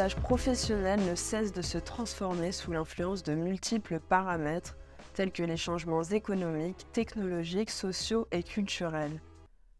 Paysage 0.00 0.16
professionnel 0.22 0.98
ne 1.04 1.14
cesse 1.14 1.52
de 1.52 1.60
se 1.60 1.76
transformer 1.76 2.52
sous 2.52 2.72
l'influence 2.72 3.22
de 3.22 3.34
multiples 3.34 4.00
paramètres 4.00 4.78
tels 5.12 5.30
que 5.30 5.42
les 5.42 5.58
changements 5.58 6.02
économiques, 6.02 6.86
technologiques, 6.92 7.68
sociaux 7.68 8.26
et 8.32 8.42
culturels. 8.42 9.20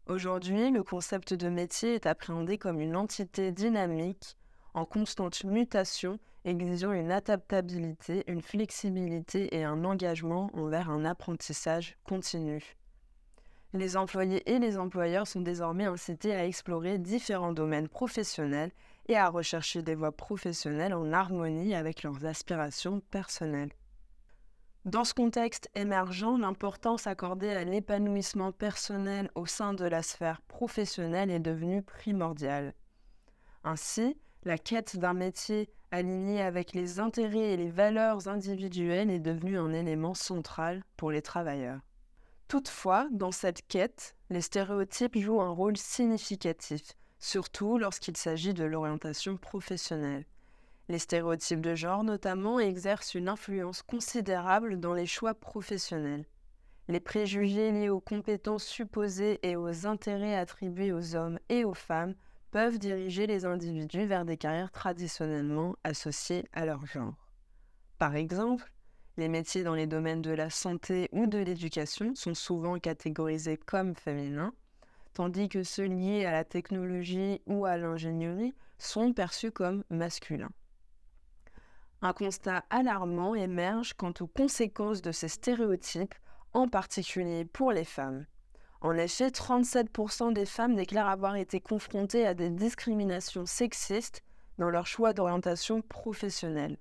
Aujourd'hui, 0.05 0.69
le 0.69 0.83
concept 0.83 1.33
de 1.33 1.49
métier 1.49 1.95
est 1.95 2.05
appréhendé 2.05 2.59
comme 2.59 2.79
une 2.79 2.95
entité 2.95 3.51
dynamique, 3.51 4.37
en 4.75 4.85
constante 4.85 5.43
mutation, 5.43 6.19
exigeant 6.45 6.91
une 6.91 7.11
adaptabilité, 7.11 8.23
une 8.27 8.43
flexibilité 8.43 9.57
et 9.57 9.63
un 9.63 9.83
engagement 9.83 10.51
envers 10.53 10.91
un 10.91 11.03
apprentissage 11.03 11.97
continu. 12.03 12.77
Les 13.73 13.97
employés 13.97 14.47
et 14.51 14.59
les 14.59 14.77
employeurs 14.77 15.25
sont 15.25 15.41
désormais 15.41 15.85
incités 15.85 16.35
à 16.35 16.45
explorer 16.45 16.99
différents 16.99 17.53
domaines 17.53 17.89
professionnels 17.89 18.71
et 19.07 19.17
à 19.17 19.29
rechercher 19.29 19.81
des 19.81 19.95
voies 19.95 20.15
professionnelles 20.15 20.93
en 20.93 21.11
harmonie 21.11 21.75
avec 21.75 22.03
leurs 22.03 22.25
aspirations 22.25 23.01
personnelles. 23.11 23.71
Dans 24.85 25.03
ce 25.03 25.13
contexte 25.13 25.69
émergent, 25.75 26.39
l'importance 26.39 27.05
accordée 27.05 27.51
à 27.51 27.63
l'épanouissement 27.63 28.51
personnel 28.51 29.29
au 29.35 29.45
sein 29.45 29.73
de 29.73 29.85
la 29.85 30.01
sphère 30.01 30.41
professionnelle 30.41 31.29
est 31.29 31.39
devenue 31.39 31.83
primordiale. 31.83 32.73
Ainsi, 33.63 34.17
la 34.43 34.57
quête 34.57 34.97
d'un 34.97 35.13
métier 35.13 35.69
aligné 35.91 36.41
avec 36.41 36.73
les 36.73 36.99
intérêts 36.99 37.51
et 37.51 37.57
les 37.57 37.69
valeurs 37.69 38.27
individuelles 38.27 39.11
est 39.11 39.19
devenue 39.19 39.59
un 39.59 39.71
élément 39.71 40.15
central 40.15 40.83
pour 40.97 41.11
les 41.11 41.21
travailleurs. 41.21 41.81
Toutefois, 42.47 43.07
dans 43.11 43.31
cette 43.31 43.67
quête, 43.67 44.15
les 44.31 44.41
stéréotypes 44.41 45.17
jouent 45.17 45.41
un 45.41 45.51
rôle 45.51 45.77
significatif, 45.77 46.81
surtout 47.21 47.77
lorsqu'il 47.77 48.17
s'agit 48.17 48.53
de 48.53 48.65
l'orientation 48.65 49.37
professionnelle. 49.37 50.25
Les 50.89 50.99
stéréotypes 50.99 51.61
de 51.61 51.75
genre 51.75 52.03
notamment 52.03 52.59
exercent 52.59 53.13
une 53.13 53.29
influence 53.29 53.81
considérable 53.81 54.79
dans 54.79 54.93
les 54.93 55.05
choix 55.05 55.33
professionnels. 55.33 56.25
Les 56.89 56.99
préjugés 56.99 57.71
liés 57.71 57.89
aux 57.89 58.01
compétences 58.01 58.65
supposées 58.65 59.39
et 59.47 59.55
aux 59.55 59.87
intérêts 59.87 60.35
attribués 60.35 60.91
aux 60.91 61.15
hommes 61.15 61.39
et 61.47 61.63
aux 61.63 61.75
femmes 61.75 62.15
peuvent 62.49 62.79
diriger 62.79 63.27
les 63.27 63.45
individus 63.45 64.05
vers 64.05 64.25
des 64.25 64.35
carrières 64.35 64.71
traditionnellement 64.71 65.75
associées 65.85 66.43
à 66.51 66.65
leur 66.65 66.85
genre. 66.85 67.29
Par 67.97 68.15
exemple, 68.15 68.73
les 69.15 69.29
métiers 69.29 69.63
dans 69.63 69.75
les 69.75 69.87
domaines 69.87 70.21
de 70.21 70.31
la 70.31 70.49
santé 70.49 71.07
ou 71.11 71.27
de 71.27 71.37
l'éducation 71.37 72.15
sont 72.15 72.33
souvent 72.33 72.79
catégorisés 72.79 73.57
comme 73.57 73.95
féminins, 73.95 74.53
tandis 75.13 75.49
que 75.49 75.63
ceux 75.63 75.85
liés 75.85 76.25
à 76.25 76.31
la 76.31 76.43
technologie 76.43 77.41
ou 77.45 77.65
à 77.65 77.77
l'ingénierie 77.77 78.53
sont 78.77 79.13
perçus 79.13 79.51
comme 79.51 79.83
masculins. 79.89 80.51
Un 82.01 82.13
constat 82.13 82.63
alarmant 82.69 83.35
émerge 83.35 83.93
quant 83.93 84.13
aux 84.19 84.27
conséquences 84.27 85.01
de 85.01 85.11
ces 85.11 85.27
stéréotypes, 85.27 86.15
en 86.53 86.67
particulier 86.67 87.45
pour 87.45 87.71
les 87.71 87.85
femmes. 87.85 88.25
En 88.81 88.93
effet, 88.93 89.27
37% 89.27 90.33
des 90.33 90.47
femmes 90.47 90.75
déclarent 90.75 91.09
avoir 91.09 91.35
été 91.35 91.61
confrontées 91.61 92.25
à 92.25 92.33
des 92.33 92.49
discriminations 92.49 93.45
sexistes 93.45 94.23
dans 94.57 94.71
leur 94.71 94.87
choix 94.87 95.13
d'orientation 95.13 95.81
professionnelle. 95.81 96.77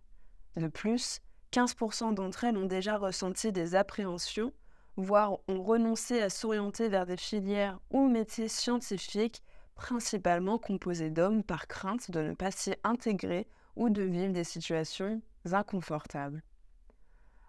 De 0.57 0.69
plus, 0.69 1.21
15% 1.53 2.15
d'entre 2.15 2.45
elles 2.45 2.57
ont 2.57 2.67
déjà 2.67 2.97
ressenti 2.97 3.53
des 3.53 3.75
appréhensions, 3.75 4.53
voire 5.01 5.39
ont 5.49 5.63
renoncé 5.63 6.21
à 6.21 6.31
s'orienter 6.31 6.89
vers 6.89 7.07
des 7.07 7.17
filières 7.17 7.79
ou 7.91 8.09
métiers 8.09 8.49
scientifiques, 8.49 9.43
principalement 9.75 10.59
composés 10.59 11.11
d'hommes 11.11 11.43
par 11.43 11.67
crainte 11.67 12.11
de 12.11 12.21
ne 12.21 12.35
pas 12.35 12.51
s'y 12.51 12.75
intégrer 12.85 13.47
ou 13.77 13.89
de 13.89 14.03
vivre 14.03 14.33
des 14.33 14.45
situations 14.45 15.23
inconfortables. 15.53 16.43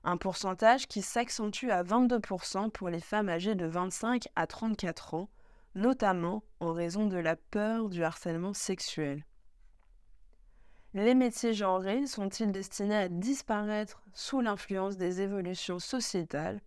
Un 0.04 0.18
pourcentage 0.18 0.88
qui 0.88 1.02
s'accentue 1.02 1.70
à 1.70 1.84
22% 1.84 2.72
pour 2.72 2.90
les 2.90 3.02
femmes 3.02 3.30
âgées 3.30 3.56
de 3.56 3.66
25 3.66 4.28
à 4.36 4.48
34 4.48 5.14
ans, 5.14 5.30
notamment 5.76 6.44
en 6.60 6.74
raison 6.74 7.06
de 7.06 7.18
la 7.18 7.36
peur 7.36 7.90
du 7.90 8.04
harcèlement 8.04 8.54
sexuel. 8.54 9.26
Les 10.94 11.16
métiers 11.16 11.54
genrés 11.54 12.06
sont-ils 12.06 12.52
destinés 12.52 12.96
à 12.96 13.08
disparaître 13.10 14.04
sous 14.14 14.42
l'influence 14.42 14.98
des 14.98 15.22
évolutions 15.22 15.80
sociétales 15.80 16.62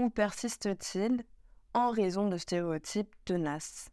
ou 0.00 0.08
persistent-ils 0.08 1.24
en 1.74 1.90
raison 1.90 2.28
de 2.28 2.38
stéréotypes 2.38 3.14
tenaces? 3.26 3.90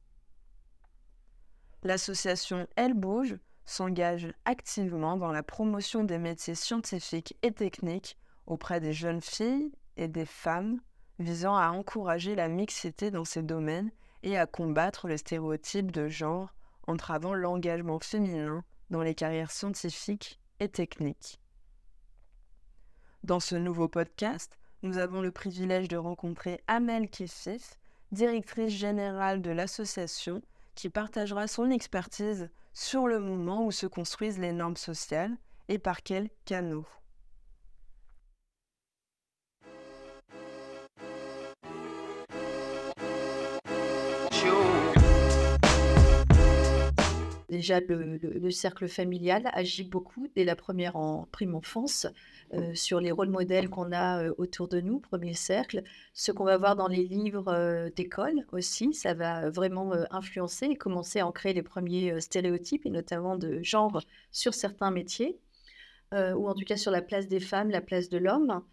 L'association 1.84 2.66
Elle 2.78 2.94
Bouge 2.94 3.38
s'engage 3.66 4.34
activement 4.46 5.18
dans 5.18 5.32
la 5.34 5.44
promotion 5.44 6.06
des 6.06 6.18
métiers 6.18 6.56
scientifiques 6.56 7.38
et 7.42 7.52
techniques 7.52 8.18
auprès 8.46 8.80
des 8.80 8.94
jeunes 8.94 9.22
filles 9.22 9.72
et 9.98 10.08
des 10.08 10.26
femmes, 10.26 10.80
visant 11.20 11.58
à 11.58 11.72
encourager 11.72 12.36
la 12.36 12.48
mixité 12.48 13.12
dans 13.12 13.26
ces 13.26 13.44
domaines 13.44 13.92
et 14.24 14.38
à 14.38 14.46
combattre 14.46 15.10
les 15.10 15.18
stéréotypes 15.18 15.92
de 15.92 16.08
genre 16.08 16.54
entravant 16.88 17.34
l'engagement 17.34 18.00
féminin 18.00 18.64
dans 18.90 19.02
les 19.02 19.14
carrières 19.14 19.52
scientifiques 19.52 20.40
et 20.62 20.70
techniques. 20.70 21.42
Dans 23.24 23.42
ce 23.42 23.56
nouveau 23.56 23.90
podcast, 23.90 24.58
nous 24.88 24.98
avons 24.98 25.22
le 25.22 25.32
privilège 25.32 25.90
de 25.90 25.98
rencontrer 25.98 26.62
Amel 26.68 27.10
Kefif, 27.10 27.78
directrice 28.14 28.72
générale 28.72 29.42
de 29.42 29.52
l'association, 29.52 30.42
qui 30.76 30.90
partagera 30.90 31.48
son 31.48 31.70
expertise 31.72 32.50
sur 32.74 33.06
le 33.08 33.20
moment 33.20 33.66
où 33.66 33.72
se 33.72 33.86
construisent 33.86 34.40
les 34.40 34.54
normes 34.54 34.78
sociales 34.78 35.36
et 35.68 35.78
par 35.78 36.04
quels 36.04 36.30
canaux. 36.46 36.86
Déjà, 47.50 47.80
le, 47.80 48.52
cercle 48.52 48.88
familial 48.88 49.50
agit 49.54 49.84
beaucoup 49.84 50.28
dès 50.36 50.46
la 50.46 50.56
première 50.56 50.96
en 50.96 51.28
prime 51.32 51.56
enfance 51.56 52.08
euh, 52.54 52.74
sur 52.76 53.02
les 53.02 53.12
rôles 53.12 53.30
modèles 53.30 53.70
qu'on 53.70 53.92
a 53.92 54.24
euh, 54.24 54.34
autour 54.38 54.70
de 54.70 54.80
nous, 54.80 55.00
premier 55.00 55.34
cercle. 55.34 55.84
Ce 56.14 56.32
qu'on 56.32 56.46
va 56.46 56.58
voir 56.58 56.78
dans 56.78 56.88
les 56.88 57.04
livres 57.04 57.50
euh, 57.50 57.90
d'école 57.94 58.46
aussi, 58.54 58.94
ça 58.94 59.14
va 59.14 59.50
vraiment 59.50 59.92
influencer 60.12 60.68
et 60.68 60.76
commencer 60.78 61.20
à 61.20 61.28
en 61.28 61.34
créer 61.34 61.54
les 61.54 61.64
premiers 61.64 62.22
stéréotypes, 62.22 62.86
et 62.86 62.90
notamment 62.90 63.36
de 63.36 63.62
genre 63.64 64.02
sur 64.32 64.54
certains 64.54 64.92
métiers, 64.92 65.38
ou 66.14 66.48
en 66.48 66.54
tout 66.54 66.64
cas 66.66 66.78
sur 66.78 66.92
la 66.92 67.02
place 67.02 67.28
des 67.28 67.42
femmes, 67.42 67.70
la 67.70 67.82
place 67.82 68.10
de 68.10 68.18
l'homme. 68.18 68.64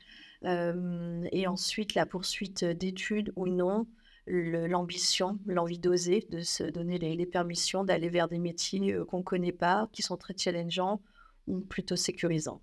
et 0.45 1.47
ensuite, 1.49 1.95
la 1.95 2.07
poursuite 2.07 2.65
d'études 2.65 3.33
ou 3.35 3.49
non, 3.49 3.87
l'ambition, 4.27 5.39
l'envie 5.47 5.81
d'oser, 5.81 6.27
de 6.31 6.41
se 6.41 6.63
donner 6.65 6.99
les, 6.99 7.27
permissions 7.27 7.83
d'aller 7.85 8.09
vers 8.09 8.29
des 8.29 8.39
métiers 8.39 8.97
qu'on 9.09 9.19
ne 9.19 9.25
connaît 9.25 9.53
pas, 9.53 9.89
qui 9.93 10.03
sont 10.03 10.17
très 10.17 10.37
challengeants 10.37 11.03
ou 11.49 11.61
plutôt 11.61 11.97
sécurisants. 11.97 12.61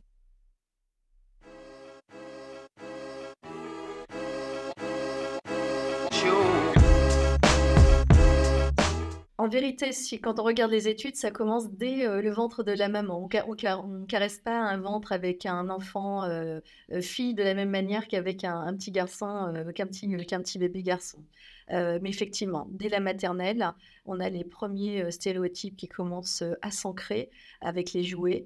En 9.41 9.47
vérité, 9.47 9.89
quand 10.21 10.39
on 10.39 10.43
regarde 10.43 10.69
les 10.69 10.87
études, 10.87 11.15
ça 11.15 11.31
commence 11.31 11.71
dès 11.71 12.05
euh, 12.05 12.21
le 12.21 12.29
ventre 12.29 12.61
de 12.61 12.73
la 12.73 12.89
maman. 12.89 13.27
On 13.47 13.87
ne 13.87 14.05
caresse 14.05 14.37
pas 14.37 14.55
un 14.55 14.77
ventre 14.77 15.13
avec 15.13 15.47
un 15.47 15.71
enfant 15.71 16.23
euh, 16.25 16.59
euh, 16.91 17.01
fille 17.01 17.33
de 17.33 17.41
la 17.41 17.55
même 17.55 17.71
manière 17.71 18.07
qu'avec 18.07 18.43
un, 18.43 18.71
petit 18.75 18.91
garçon, 18.91 19.51
qu'un 19.73 19.87
petit, 19.87 20.59
bébé 20.59 20.83
garçon. 20.83 21.25
mais 21.69 22.07
effectivement, 22.07 22.67
dès 22.69 22.87
la 22.87 22.99
maternelle, 22.99 23.67
on 24.05 24.19
a 24.19 24.29
les 24.29 24.43
premiers 24.43 25.09
stéréotypes 25.09 25.75
qui 25.75 25.87
commencent 25.87 26.43
à 26.61 26.69
s'ancrer 26.69 27.31
avec 27.61 27.93
les 27.93 28.03
jouets 28.03 28.45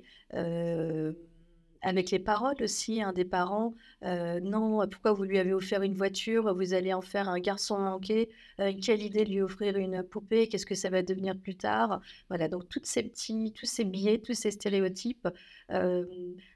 avec 1.86 2.12
les 2.12 2.20
paroles 2.20 2.56
aussi 2.62 3.02
hein, 3.02 3.14
des 3.14 3.26
parents. 3.26 3.74
Non, 4.02 4.88
pourquoi 4.90 5.14
vous 5.14 5.24
lui 5.24 5.40
avez 5.40 5.54
offert 5.54 5.82
une 5.82 5.94
voiture 5.94 6.54
Vous 6.54 6.74
allez 6.74 6.94
en 6.94 7.02
faire 7.02 7.30
un 7.30 7.40
garçon 7.40 7.78
manqué. 7.78 8.30
Quelle 8.58 9.02
idée 9.02 9.24
de 9.24 9.30
lui 9.30 9.42
offrir 9.42 9.78
une 9.78 10.04
poupée 10.04 10.48
Qu'est-ce 10.48 10.66
que 10.66 10.76
ça 10.76 10.90
va 10.90 11.02
devenir 11.02 11.38
plus 11.38 11.56
tard? 11.56 12.02
Voilà, 12.30 12.48
donc 12.48 12.68
toutes 12.70 12.86
ces 12.86 13.04
petits, 13.04 13.54
tous 13.54 13.66
ces 13.66 13.84
biais, 13.84 14.20
tous 14.20 14.34
ces 14.34 14.52
stéréotypes 14.52 15.28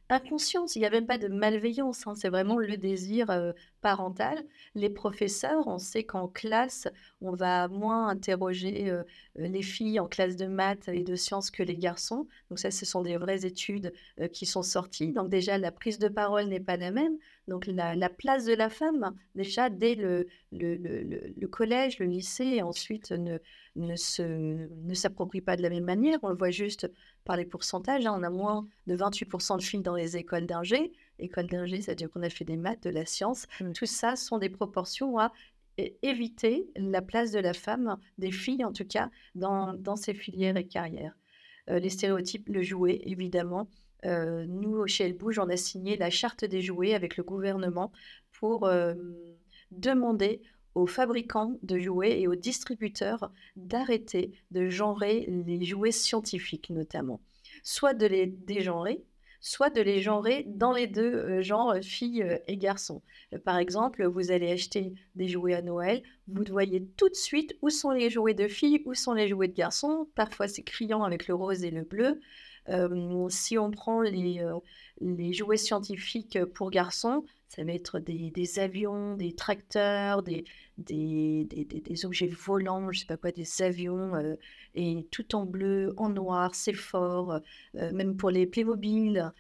inconscience, 0.10 0.76
il 0.76 0.80
n'y 0.80 0.86
a 0.86 0.90
même 0.90 1.06
pas 1.06 1.18
de 1.18 1.28
malveillance, 1.28 2.08
hein, 2.08 2.16
c'est 2.16 2.30
vraiment 2.30 2.58
le 2.58 2.78
désir 2.78 3.30
euh, 3.30 3.54
parental. 3.82 4.44
Les 4.76 4.90
professeurs, 4.90 5.68
on 5.68 5.78
sait 5.78 6.04
qu'en 6.04 6.28
classe, 6.28 6.88
on 7.22 7.34
va 7.34 7.68
moins 7.68 8.08
interroger 8.08 8.90
euh, 8.90 9.04
les 9.36 9.62
filles 9.62 10.00
en 10.00 10.08
classe 10.08 10.36
de 10.36 10.48
maths 10.48 10.88
et 10.88 11.04
de 11.04 11.16
sciences 11.16 11.52
que 11.52 11.64
les 11.64 11.78
garçons. 11.78 12.28
Donc 12.50 12.60
ça, 12.60 12.72
ce 12.72 12.86
sont 12.86 13.02
des 13.02 13.18
vraies 13.18 13.46
études 13.46 13.94
qui 14.34 14.46
sont 14.46 14.64
sorties. 14.64 15.14
Donc 15.14 15.30
déjà, 15.30 15.58
la 15.58 15.72
prise 15.72 16.00
de 16.00 16.08
parole 16.08 16.46
n'est 16.46 16.60
pas 16.60 16.78
la 16.78 16.92
même. 16.92 17.18
Donc 17.50 17.66
la, 17.68 18.10
place 18.10 18.46
de 18.46 18.54
la 18.54 18.70
femme, 18.70 19.14
déjà 19.36 19.70
dès 19.70 19.96
le, 19.96 20.28
le, 20.52 21.48
collège, 21.48 22.00
le 22.00 22.06
lycée, 22.06 22.46
et 22.46 22.62
ensuite 22.62 23.12
ne, 23.12 23.40
ne, 23.76 24.68
ne 24.86 24.94
s'approprie 24.94 25.42
pas 25.42 25.58
de 25.58 25.62
la 25.62 25.70
même 25.70 25.84
manière. 25.84 26.20
On 26.22 26.30
le 26.30 26.36
voit 26.36 26.52
juste 26.52 26.90
par 27.26 27.36
les 27.36 27.46
pourcentages. 27.46 28.06
Hein. 28.06 28.16
On 28.18 28.24
a 28.24 28.30
moins 28.30 28.68
de 28.88 28.96
28% 28.96 29.58
de 29.58 29.64
filles 29.64 29.82
dans 29.82 29.96
les 29.96 30.16
écoles 30.16 30.46
d'ingé. 30.46 30.92
École 31.18 31.48
d'ingé, 31.48 31.82
c'est-à-dire 31.82 32.10
qu'on 32.10 32.24
a 32.24 32.30
fait 32.30 32.46
des 32.46 32.56
maths, 32.56 32.84
de 32.84 32.90
la 32.90 33.06
science. 33.06 33.48
Mmh. 33.60 33.74
Tout 33.74 33.86
ça 33.86 34.16
sont 34.16 34.38
des 34.38 34.50
proportions 34.50 35.18
à 35.18 35.34
éviter 36.02 36.70
la 36.76 37.02
place 37.02 37.32
de 37.32 37.40
la 37.40 37.54
femme, 37.54 37.98
des 38.18 38.32
filles 38.32 38.64
en 38.64 38.74
tout 38.74 38.86
cas, 38.86 39.10
dans, 39.36 39.74
dans 39.74 39.96
ces 39.96 40.14
filières 40.14 40.58
et 40.58 40.68
carrières. 40.68 41.16
Euh, 41.70 41.80
les 41.80 41.90
stéréotypes, 41.90 42.48
le 42.50 42.62
jouet, 42.62 43.02
évidemment. 43.04 43.68
Euh, 44.06 44.46
nous, 44.48 44.88
chez 44.88 45.06
Elle 45.06 45.18
Bouge, 45.18 45.40
on 45.40 45.50
a 45.50 45.58
signé 45.58 45.98
la 45.98 46.10
charte 46.10 46.46
des 46.46 46.62
jouets 46.62 46.94
avec 46.94 47.18
le 47.18 47.24
gouvernement 47.24 47.92
pour 48.32 48.66
euh, 48.66 48.94
demander 49.72 50.42
aux 50.76 50.88
fabricants 50.88 51.58
de 51.64 51.80
jouets 51.80 52.22
et 52.22 52.28
aux 52.28 52.36
distributeurs 52.36 53.32
d'arrêter 53.56 54.32
de 54.52 54.70
genrer 54.70 55.26
les 55.28 55.66
jouets 55.66 55.92
scientifiques 55.92 56.70
notamment. 56.70 57.20
Soit 57.64 57.94
de 57.94 58.06
les 58.06 58.28
dégenrer, 58.28 59.04
soit 59.42 59.70
de 59.70 59.82
les 59.82 60.02
genrer 60.02 60.46
dans 60.48 60.72
les 60.72 60.88
deux 60.88 61.14
euh, 61.16 61.42
genres, 61.42 61.76
filles 61.82 62.40
et 62.48 62.56
garçons. 62.56 63.02
par 63.44 63.58
exemple, 63.58 64.06
vous 64.06 64.32
allez 64.32 64.52
acheter 64.52 64.94
des 65.16 65.28
jouets 65.28 65.56
à 65.56 65.62
Noël, 65.62 66.04
vous 66.28 66.44
voyez 66.50 66.86
tout 66.96 67.10
de 67.10 67.16
suite 67.16 67.58
où 67.62 67.70
sont 67.70 67.92
les 67.92 68.10
jouets 68.10 68.34
de 68.34 68.48
filles, 68.48 68.82
où 68.86 68.94
sont 68.94 69.14
les 69.14 69.28
jouets 69.28 69.48
de 69.48 69.54
garçons. 69.54 70.08
Parfois, 70.16 70.48
c'est 70.48 70.64
criant 70.64 71.04
avec 71.04 71.28
le 71.28 71.34
rose 71.34 71.64
et 71.64 71.72
le 71.72 71.84
bleu 71.84 72.22
si 73.30 73.58
on 73.58 73.72
prend 73.72 74.02
les, 74.02 74.44
jouets 75.34 75.58
scientifiques 75.58 76.44
pour 76.54 76.72
garçons, 76.72 77.26
ça 77.48 77.64
va 77.64 77.74
être 77.74 78.00
des, 78.00 78.60
avions, 78.60 79.16
des 79.16 79.34
tracteurs, 79.34 80.24
des, 80.24 80.46
objets 82.04 82.28
volants, 82.28 82.92
je 82.92 83.00
sais 83.00 83.06
pas 83.06 83.18
quoi, 83.18 83.32
des 83.32 83.62
avions, 83.62 84.12
et 84.76 85.08
tout 85.12 85.36
en 85.36 85.46
bleu, 85.46 85.94
en 85.98 86.10
noir, 86.10 86.56
c'est 86.56 86.74
fort. 86.74 87.40
même 87.74 88.16
pour 88.18 88.30
les 88.30 88.46
Playmobil, 88.46 89.32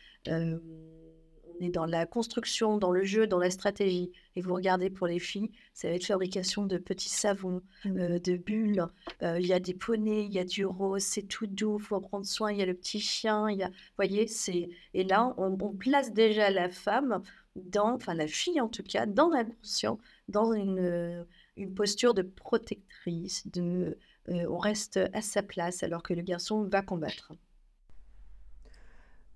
est 1.61 1.69
dans 1.69 1.85
la 1.85 2.06
construction, 2.06 2.77
dans 2.77 2.91
le 2.91 3.03
jeu, 3.03 3.27
dans 3.27 3.39
la 3.39 3.50
stratégie. 3.50 4.11
Et 4.35 4.41
vous 4.41 4.53
regardez 4.53 4.89
pour 4.89 5.07
les 5.07 5.19
filles, 5.19 5.51
ça 5.73 5.89
va 5.89 5.95
être 5.95 6.06
fabrication 6.06 6.65
de 6.65 6.77
petits 6.77 7.09
savons, 7.09 7.61
mmh. 7.85 7.97
euh, 7.97 8.19
de 8.19 8.38
bulles. 8.38 8.85
Euh, 9.23 9.39
il 9.39 9.47
y 9.47 9.53
a 9.53 9.59
des 9.59 9.73
poneys, 9.73 10.25
il 10.25 10.33
y 10.33 10.39
a 10.39 10.45
du 10.45 10.65
rose, 10.65 11.03
c'est 11.03 11.23
tout 11.23 11.47
doux, 11.47 11.77
il 11.79 11.85
faut 11.85 12.00
prendre 12.00 12.25
soin. 12.25 12.51
Il 12.51 12.57
y 12.57 12.61
a 12.61 12.65
le 12.65 12.73
petit 12.73 13.00
chien, 13.00 13.50
il 13.50 13.57
y 13.57 13.63
a, 13.63 13.71
voyez, 13.97 14.27
c'est. 14.27 14.69
Et 14.94 15.03
là, 15.03 15.33
on, 15.38 15.57
place 15.73 16.13
déjà 16.13 16.50
la 16.50 16.69
femme 16.69 17.21
dans, 17.56 17.94
enfin 17.95 18.13
la 18.13 18.27
fille 18.27 18.59
en 18.59 18.67
tout 18.69 18.83
cas, 18.83 19.06
dans 19.06 19.29
l'inconscient, 19.29 19.97
dans 20.27 20.53
une, 20.53 21.25
une 21.57 21.73
posture 21.73 22.13
de 22.13 22.21
protectrice. 22.21 23.47
De, 23.47 23.97
euh, 24.29 24.45
on 24.50 24.57
reste 24.57 25.00
à 25.13 25.21
sa 25.21 25.44
place 25.44 25.83
alors 25.83 26.03
que 26.03 26.13
le 26.13 26.21
garçon 26.21 26.63
va 26.63 26.81
combattre. 26.81 27.33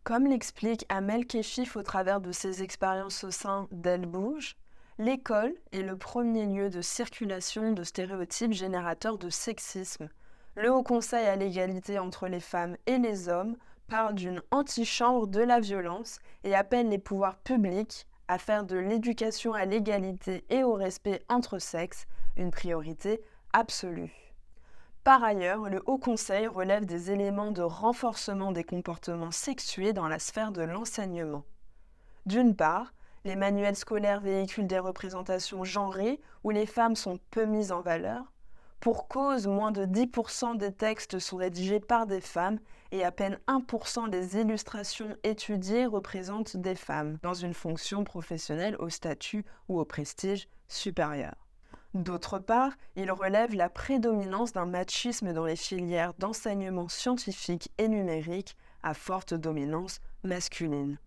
Comme 0.03 0.27
l'explique 0.27 0.85
Amel 0.89 1.25
Keshif 1.25 1.77
au 1.77 1.81
travers 1.81 2.19
de 2.19 2.33
ses 2.33 2.61
expériences 2.61 3.23
au 3.23 3.31
sein 3.31 3.69
d'Elle 3.71 4.05
Bouge, 4.05 4.57
l'école 4.97 5.53
est 5.71 5.81
le 5.81 5.97
premier 5.97 6.45
lieu 6.45 6.69
de 6.69 6.81
circulation 6.81 7.71
de 7.71 7.83
stéréotypes 7.83 8.51
générateurs 8.51 9.17
de 9.17 9.29
sexisme. 9.29 10.09
Le 10.55 10.73
Haut 10.73 10.83
Conseil 10.83 11.25
à 11.25 11.37
l'égalité 11.37 11.99
entre 11.99 12.27
les 12.27 12.41
femmes 12.41 12.75
et 12.85 12.97
les 12.97 13.29
hommes 13.29 13.55
parle 13.87 14.15
d'une 14.15 14.41
antichambre 14.51 15.25
de 15.27 15.39
la 15.39 15.61
violence 15.61 16.19
et 16.43 16.53
appelle 16.53 16.89
les 16.89 16.99
pouvoirs 16.99 17.37
publics 17.37 18.05
à 18.27 18.37
faire 18.37 18.65
de 18.65 18.75
l'éducation 18.75 19.53
à 19.53 19.63
l'égalité 19.63 20.43
et 20.49 20.63
au 20.63 20.73
respect 20.73 21.23
entre 21.29 21.59
sexes 21.59 22.07
une 22.35 22.51
priorité 22.51 23.21
absolue. 23.53 24.22
Par 25.03 25.21
ailleurs, 25.21 25.69
le 25.69 25.83
Haut 25.85 25.97
Conseil 25.97 26.47
relève 26.47 26.85
des 26.85 27.11
éléments 27.11 27.51
de 27.51 27.61
renforcement 27.61 28.53
des 28.53 28.63
comportements 28.63 29.31
sexués 29.31 29.91
dans 29.91 30.07
la 30.07 30.17
sphère 30.17 30.53
de 30.53 30.61
l'enseignement. 30.61 31.43
D'une 32.25 32.55
part, 32.55 32.93
les 33.25 33.35
manuels 33.35 33.75
scolaires 33.75 34.21
véhiculent 34.21 34.67
des 34.67 34.79
représentations 34.79 35.65
genrées 35.65 36.21
où 36.45 36.51
les 36.51 36.65
femmes 36.65 36.95
sont 36.95 37.19
peu 37.31 37.43
mises 37.43 37.73
en 37.73 37.81
valeur. 37.81 38.31
Pour 38.79 39.09
cause, 39.09 39.45
moins 39.45 39.71
de 39.71 39.85
10% 39.85 40.55
des 40.55 40.71
textes 40.71 41.19
sont 41.19 41.37
rédigés 41.37 41.81
par 41.81 42.07
des 42.07 42.21
femmes 42.21 42.59
et 42.93 43.03
à 43.03 43.11
peine 43.11 43.39
1% 43.49 44.09
des 44.09 44.37
illustrations 44.37 45.17
étudiées 45.23 45.85
représentent 45.85 46.55
des 46.55 46.75
femmes 46.75 47.17
dans 47.23 47.33
une 47.33 47.53
fonction 47.53 48.05
professionnelle 48.05 48.77
au 48.79 48.87
statut 48.87 49.43
ou 49.67 49.81
au 49.81 49.85
prestige 49.85 50.47
supérieur. 50.69 51.42
D'autre 51.93 52.39
part, 52.39 52.71
il 52.95 53.11
relève 53.11 53.53
la 53.53 53.69
prédominance 53.69 54.51
d'un 54.51 54.65
machisme 54.65 55.31
dans 55.31 55.45
les 55.45 55.55
filières 55.55 56.15
d'enseignement 56.15 56.89
scientifique 56.89 57.71
et 57.77 57.87
numérique 57.87 58.57
à 58.81 58.95
forte 58.95 59.35
dominance 59.35 59.99
masculine. 60.23 60.97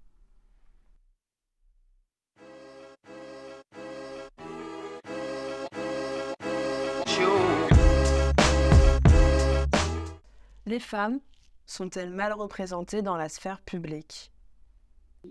Les 10.66 10.80
femmes 10.80 11.20
sont-elles 11.64 12.10
mal 12.10 12.32
représentées 12.32 13.02
dans 13.02 13.16
la 13.16 13.28
sphère 13.28 13.60
publique? 13.60 14.32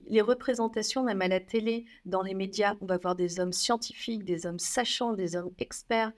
Les 0.08 0.22
représentations, 0.22 1.04
même 1.04 1.22
à 1.22 1.28
la 1.28 1.40
télé, 1.40 1.86
dans 2.06 2.22
les 2.22 2.34
médias, 2.34 2.76
on 2.82 2.86
va 2.86 2.98
voir 2.98 3.16
des 3.16 3.40
hommes 3.40 3.54
scientifiques, 3.54 4.24
des 4.24 4.46
hommes 4.46 4.60
sachants, 4.60 5.14
des 5.14 5.36
hommes 5.36 5.52
experts. 5.60 6.12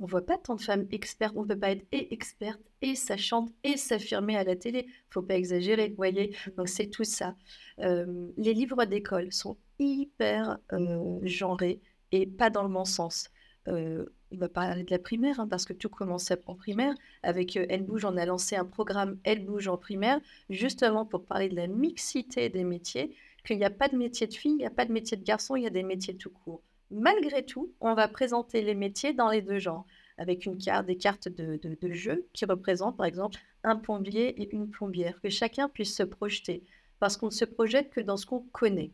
On 0.00 0.06
voit 0.06 0.26
pas 0.26 0.38
tant 0.38 0.56
de 0.56 0.60
femmes 0.60 0.86
expertes. 0.90 1.34
On 1.36 1.42
ne 1.42 1.48
peut 1.48 1.58
pas 1.58 1.70
être 1.70 1.86
et 1.92 2.12
experte 2.12 2.60
et 2.82 2.94
sachante 2.96 3.52
et 3.62 3.76
s'affirmer 3.76 4.36
à 4.36 4.44
la 4.44 4.56
télé. 4.56 4.86
Faut 5.10 5.22
pas 5.22 5.36
exagérer, 5.36 5.88
vous 5.88 5.96
voyez. 5.96 6.36
Donc 6.56 6.68
c'est 6.68 6.88
tout 6.88 7.04
ça. 7.04 7.36
Euh, 7.78 8.28
les 8.36 8.54
livres 8.54 8.84
d'école 8.84 9.32
sont 9.32 9.56
hyper 9.78 10.58
euh, 10.72 11.18
genrés 11.22 11.80
et 12.12 12.26
pas 12.26 12.50
dans 12.50 12.62
le 12.62 12.68
bon 12.68 12.84
sens. 12.84 13.30
Euh, 13.68 14.04
on 14.32 14.36
va 14.36 14.48
parler 14.48 14.82
de 14.82 14.90
la 14.90 14.98
primaire, 14.98 15.38
hein, 15.38 15.46
parce 15.48 15.64
que 15.64 15.72
tout 15.72 15.88
commence 15.88 16.32
en 16.46 16.54
primaire. 16.54 16.94
Avec 17.22 17.56
Elle 17.56 17.84
Bouge, 17.84 18.04
on 18.04 18.16
a 18.16 18.26
lancé 18.26 18.56
un 18.56 18.64
programme 18.64 19.18
Elle 19.24 19.44
Bouge 19.44 19.68
en 19.68 19.76
primaire, 19.76 20.20
justement 20.50 21.06
pour 21.06 21.24
parler 21.24 21.48
de 21.48 21.56
la 21.56 21.66
mixité 21.66 22.48
des 22.48 22.64
métiers, 22.64 23.14
qu'il 23.44 23.58
n'y 23.58 23.64
a 23.64 23.70
pas 23.70 23.88
de 23.88 23.96
métier 23.96 24.26
de 24.26 24.34
fille, 24.34 24.52
il 24.52 24.58
n'y 24.58 24.66
a 24.66 24.70
pas 24.70 24.86
de 24.86 24.92
métier 24.92 25.16
de 25.16 25.22
garçon, 25.24 25.54
il 25.56 25.62
y 25.62 25.66
a 25.66 25.70
des 25.70 25.82
métiers 25.82 26.16
tout 26.16 26.30
court. 26.30 26.62
Malgré 26.90 27.44
tout, 27.44 27.72
on 27.80 27.94
va 27.94 28.08
présenter 28.08 28.62
les 28.62 28.74
métiers 28.74 29.12
dans 29.12 29.30
les 29.30 29.42
deux 29.42 29.58
genres, 29.58 29.86
avec 30.18 30.46
une 30.46 30.58
carte, 30.58 30.86
des 30.86 30.96
cartes 30.96 31.28
de, 31.28 31.58
de 31.62 31.92
jeu 31.92 32.26
qui 32.32 32.44
représentent 32.44 32.96
par 32.96 33.06
exemple 33.06 33.38
un 33.62 33.76
plombier 33.76 34.40
et 34.42 34.52
une 34.54 34.68
plombière, 34.68 35.20
que 35.20 35.30
chacun 35.30 35.68
puisse 35.68 35.94
se 35.94 36.02
projeter, 36.02 36.62
parce 36.98 37.16
qu'on 37.16 37.26
ne 37.26 37.30
se 37.30 37.44
projette 37.44 37.90
que 37.90 38.00
dans 38.00 38.16
ce 38.16 38.26
qu'on 38.26 38.40
connaît. 38.52 38.92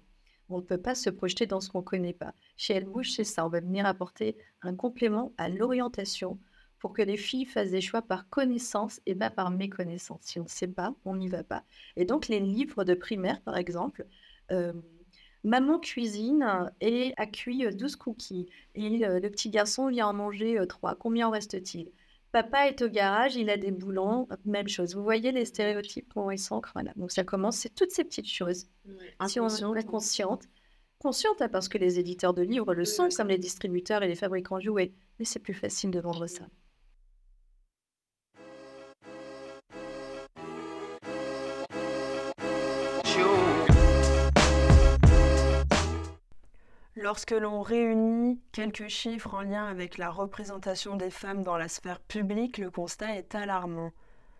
On 0.50 0.58
ne 0.58 0.62
peut 0.62 0.78
pas 0.78 0.94
se 0.94 1.10
projeter 1.10 1.46
dans 1.46 1.60
ce 1.60 1.70
qu'on 1.70 1.78
ne 1.78 1.84
connaît 1.84 2.12
pas. 2.12 2.34
Chez 2.56 2.74
Elle 2.74 2.84
Bouge, 2.84 3.12
c'est 3.12 3.24
ça. 3.24 3.46
On 3.46 3.48
va 3.48 3.60
venir 3.60 3.86
apporter 3.86 4.36
un 4.62 4.74
complément 4.74 5.32
à 5.38 5.48
l'orientation 5.48 6.38
pour 6.78 6.92
que 6.92 7.02
les 7.02 7.16
filles 7.16 7.44
fassent 7.44 7.70
des 7.70 7.80
choix 7.80 8.02
par 8.02 8.28
connaissance 8.28 9.00
et 9.06 9.14
pas 9.14 9.30
par 9.30 9.50
méconnaissance. 9.50 10.20
Si 10.22 10.40
on 10.40 10.44
ne 10.44 10.48
sait 10.48 10.68
pas, 10.68 10.94
on 11.04 11.16
n'y 11.16 11.28
va 11.28 11.44
pas. 11.44 11.62
Et 11.96 12.04
donc, 12.04 12.28
les 12.28 12.40
livres 12.40 12.84
de 12.84 12.94
primaire, 12.94 13.40
par 13.42 13.56
exemple, 13.56 14.06
euh, 14.50 14.72
Maman 15.42 15.78
cuisine 15.78 16.70
et 16.82 17.14
a 17.16 17.26
cuit 17.26 17.64
12 17.74 17.96
cookies. 17.96 18.46
Et 18.74 19.06
euh, 19.06 19.20
le 19.20 19.30
petit 19.30 19.48
garçon 19.48 19.88
vient 19.88 20.08
en 20.08 20.12
manger 20.12 20.58
3. 20.68 20.90
Euh, 20.90 20.94
Combien 20.98 21.28
en 21.28 21.30
reste-t-il? 21.30 21.90
Papa 22.32 22.68
est 22.68 22.80
au 22.82 22.88
garage, 22.88 23.34
il 23.34 23.50
a 23.50 23.56
des 23.56 23.72
boulons, 23.72 24.28
même 24.44 24.68
chose. 24.68 24.94
Vous 24.94 25.02
voyez 25.02 25.32
les 25.32 25.44
stéréotypes, 25.44 26.12
comment 26.14 26.30
ils 26.30 26.38
s'ancrent 26.38 26.70
Voilà. 26.74 26.92
Donc 26.96 27.10
ça 27.10 27.24
commence, 27.24 27.56
c'est 27.56 27.74
toutes 27.74 27.90
ces 27.90 28.04
petites 28.04 28.28
choses. 28.28 28.68
si 29.26 29.40
on 29.40 29.48
est 29.74 29.84
consciente, 29.84 30.44
consciente 31.00 31.42
hein, 31.42 31.48
parce 31.48 31.68
que 31.68 31.78
les 31.78 31.98
éditeurs 31.98 32.34
de 32.34 32.42
livres 32.42 32.74
le 32.74 32.84
sont, 32.84 33.08
comme 33.16 33.28
les 33.28 33.38
distributeurs 33.38 34.02
et 34.02 34.08
les 34.08 34.14
fabricants 34.14 34.58
de 34.58 34.62
jouets, 34.62 34.92
mais 35.18 35.24
c'est 35.24 35.40
plus 35.40 35.54
facile 35.54 35.90
de 35.90 36.00
vendre 36.00 36.26
ça. 36.26 36.46
Lorsque 47.02 47.30
l'on 47.30 47.62
réunit 47.62 48.38
quelques 48.52 48.88
chiffres 48.88 49.32
en 49.32 49.40
lien 49.40 49.64
avec 49.64 49.96
la 49.96 50.10
représentation 50.10 50.96
des 50.96 51.08
femmes 51.08 51.42
dans 51.42 51.56
la 51.56 51.66
sphère 51.66 51.98
publique, 51.98 52.58
le 52.58 52.70
constat 52.70 53.16
est 53.16 53.34
alarmant. 53.34 53.90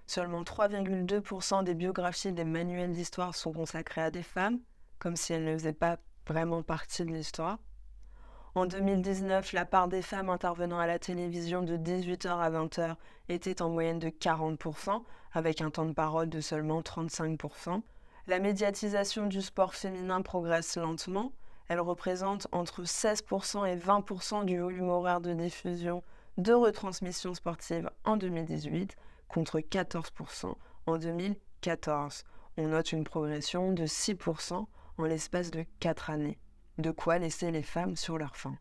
Seulement 0.07 0.43
3,2% 0.43 1.65
des 1.65 1.73
biographies 1.73 2.35
des 2.35 2.45
manuels 2.45 2.93
d'histoire 2.93 3.35
sont 3.35 3.55
consacrées 3.55 4.03
à 4.03 4.11
des 4.11 4.23
femmes, 4.23 4.59
comme 4.99 5.17
si 5.17 5.33
elles 5.33 5.47
ne 5.47 5.57
faisaient 5.57 5.73
pas 5.73 5.97
vraiment 6.27 6.63
partie 6.63 7.07
de 7.07 7.13
l'histoire. 7.13 7.61
En 8.55 8.67
2019, 8.67 9.55
la 9.55 9.65
part 9.65 9.89
des 9.89 10.03
femmes 10.03 10.29
intervenant 10.29 10.81
à 10.81 10.87
la 10.87 10.99
télévision 10.99 11.63
de 11.63 11.79
18h 11.79 12.29
à 12.29 12.51
20h 12.51 12.97
était 13.31 13.63
en 13.63 13.71
moyenne 13.71 14.01
de 14.01 14.11
40%, 14.11 15.03
avec 15.33 15.63
un 15.63 15.71
temps 15.71 15.87
de 15.87 15.95
parole 15.95 16.29
de 16.29 16.43
seulement 16.43 16.83
35%. 16.83 17.81
La 18.27 18.39
médiatisation 18.39 19.25
du 19.25 19.41
sport 19.41 19.75
féminin 19.75 20.21
progresse 20.21 20.77
lentement, 20.77 21.33
Elle 21.71 21.79
représente 21.79 22.49
entre 22.51 22.83
16% 22.83 23.65
et 23.65 23.77
20% 23.77 24.45
du 24.45 24.59
volume 24.59 24.89
horaire 24.89 25.21
de 25.21 25.33
diffusion 25.33 26.03
de 26.37 26.53
retransmissions 26.53 27.33
sportives 27.33 27.89
en 28.05 28.17
2018 28.17 28.97
contre 29.29 29.61
14% 29.61 30.53
en 30.87 30.99
2014. 30.99 32.25
On 32.57 32.67
note 32.67 32.91
une 32.91 33.05
progression 33.05 33.73
de 33.73 33.87
6% 33.87 34.67
en 34.99 35.05
l'espace 35.05 35.53
de 35.53 35.65
4 35.79 36.11
années. 36.11 36.41
De 36.79 36.91
quoi 36.91 37.19
laisser 37.19 37.53
les 37.53 37.63
femmes 37.63 37.95
sur 37.95 38.19
leur 38.19 38.37
faim. 38.37 38.59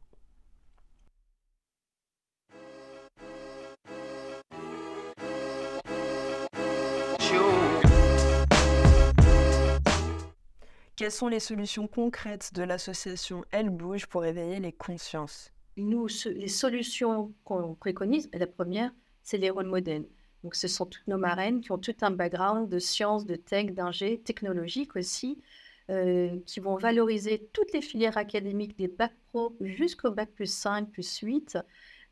Quelles 11.00 11.12
sont 11.14 11.30
les 11.30 11.40
solutions 11.40 11.88
concrètes 11.88 12.54
de 12.54 12.62
l'association 12.62 13.46
Elle 13.52 13.70
Bouge 13.70 14.06
pour 14.08 14.26
éveiller 14.26 14.60
les 14.60 14.74
consciences? 14.74 15.54
Nous, 15.78 16.08
les 16.26 16.50
solutions 16.50 17.34
qu'on 17.46 17.74
préconise, 17.74 18.30
la 18.34 18.48
première, 18.48 18.92
c'est 19.24 19.38
les 19.38 19.50
rôles 19.50 19.68
modèles. 19.68 20.10
Donc, 20.44 20.56
ce 20.56 20.68
sont 20.68 20.86
toutes 20.86 21.08
nos 21.08 21.18
marraines 21.18 21.62
qui 21.62 21.72
ont 21.72 21.78
tout 21.78 21.96
un 22.02 22.12
background 22.12 22.68
de 22.68 22.80
sciences, 22.80 23.26
de 23.26 23.38
tech, 23.38 23.68
d'ingé, 23.68 24.20
technologique 24.20 24.98
aussi, 24.98 25.42
euh, 25.90 26.38
qui 26.46 26.60
vont 26.60 26.76
valoriser 26.76 27.48
toutes 27.54 27.72
les 27.72 27.82
filières 27.82 28.18
académiques 28.18 28.78
des 28.78 28.90
bac 28.90 29.14
pro 29.28 29.56
jusqu'au 29.62 30.12
bac 30.12 30.30
plus 30.36 30.54
5, 30.54 30.92
plus 30.92 31.20
8, 31.20 31.58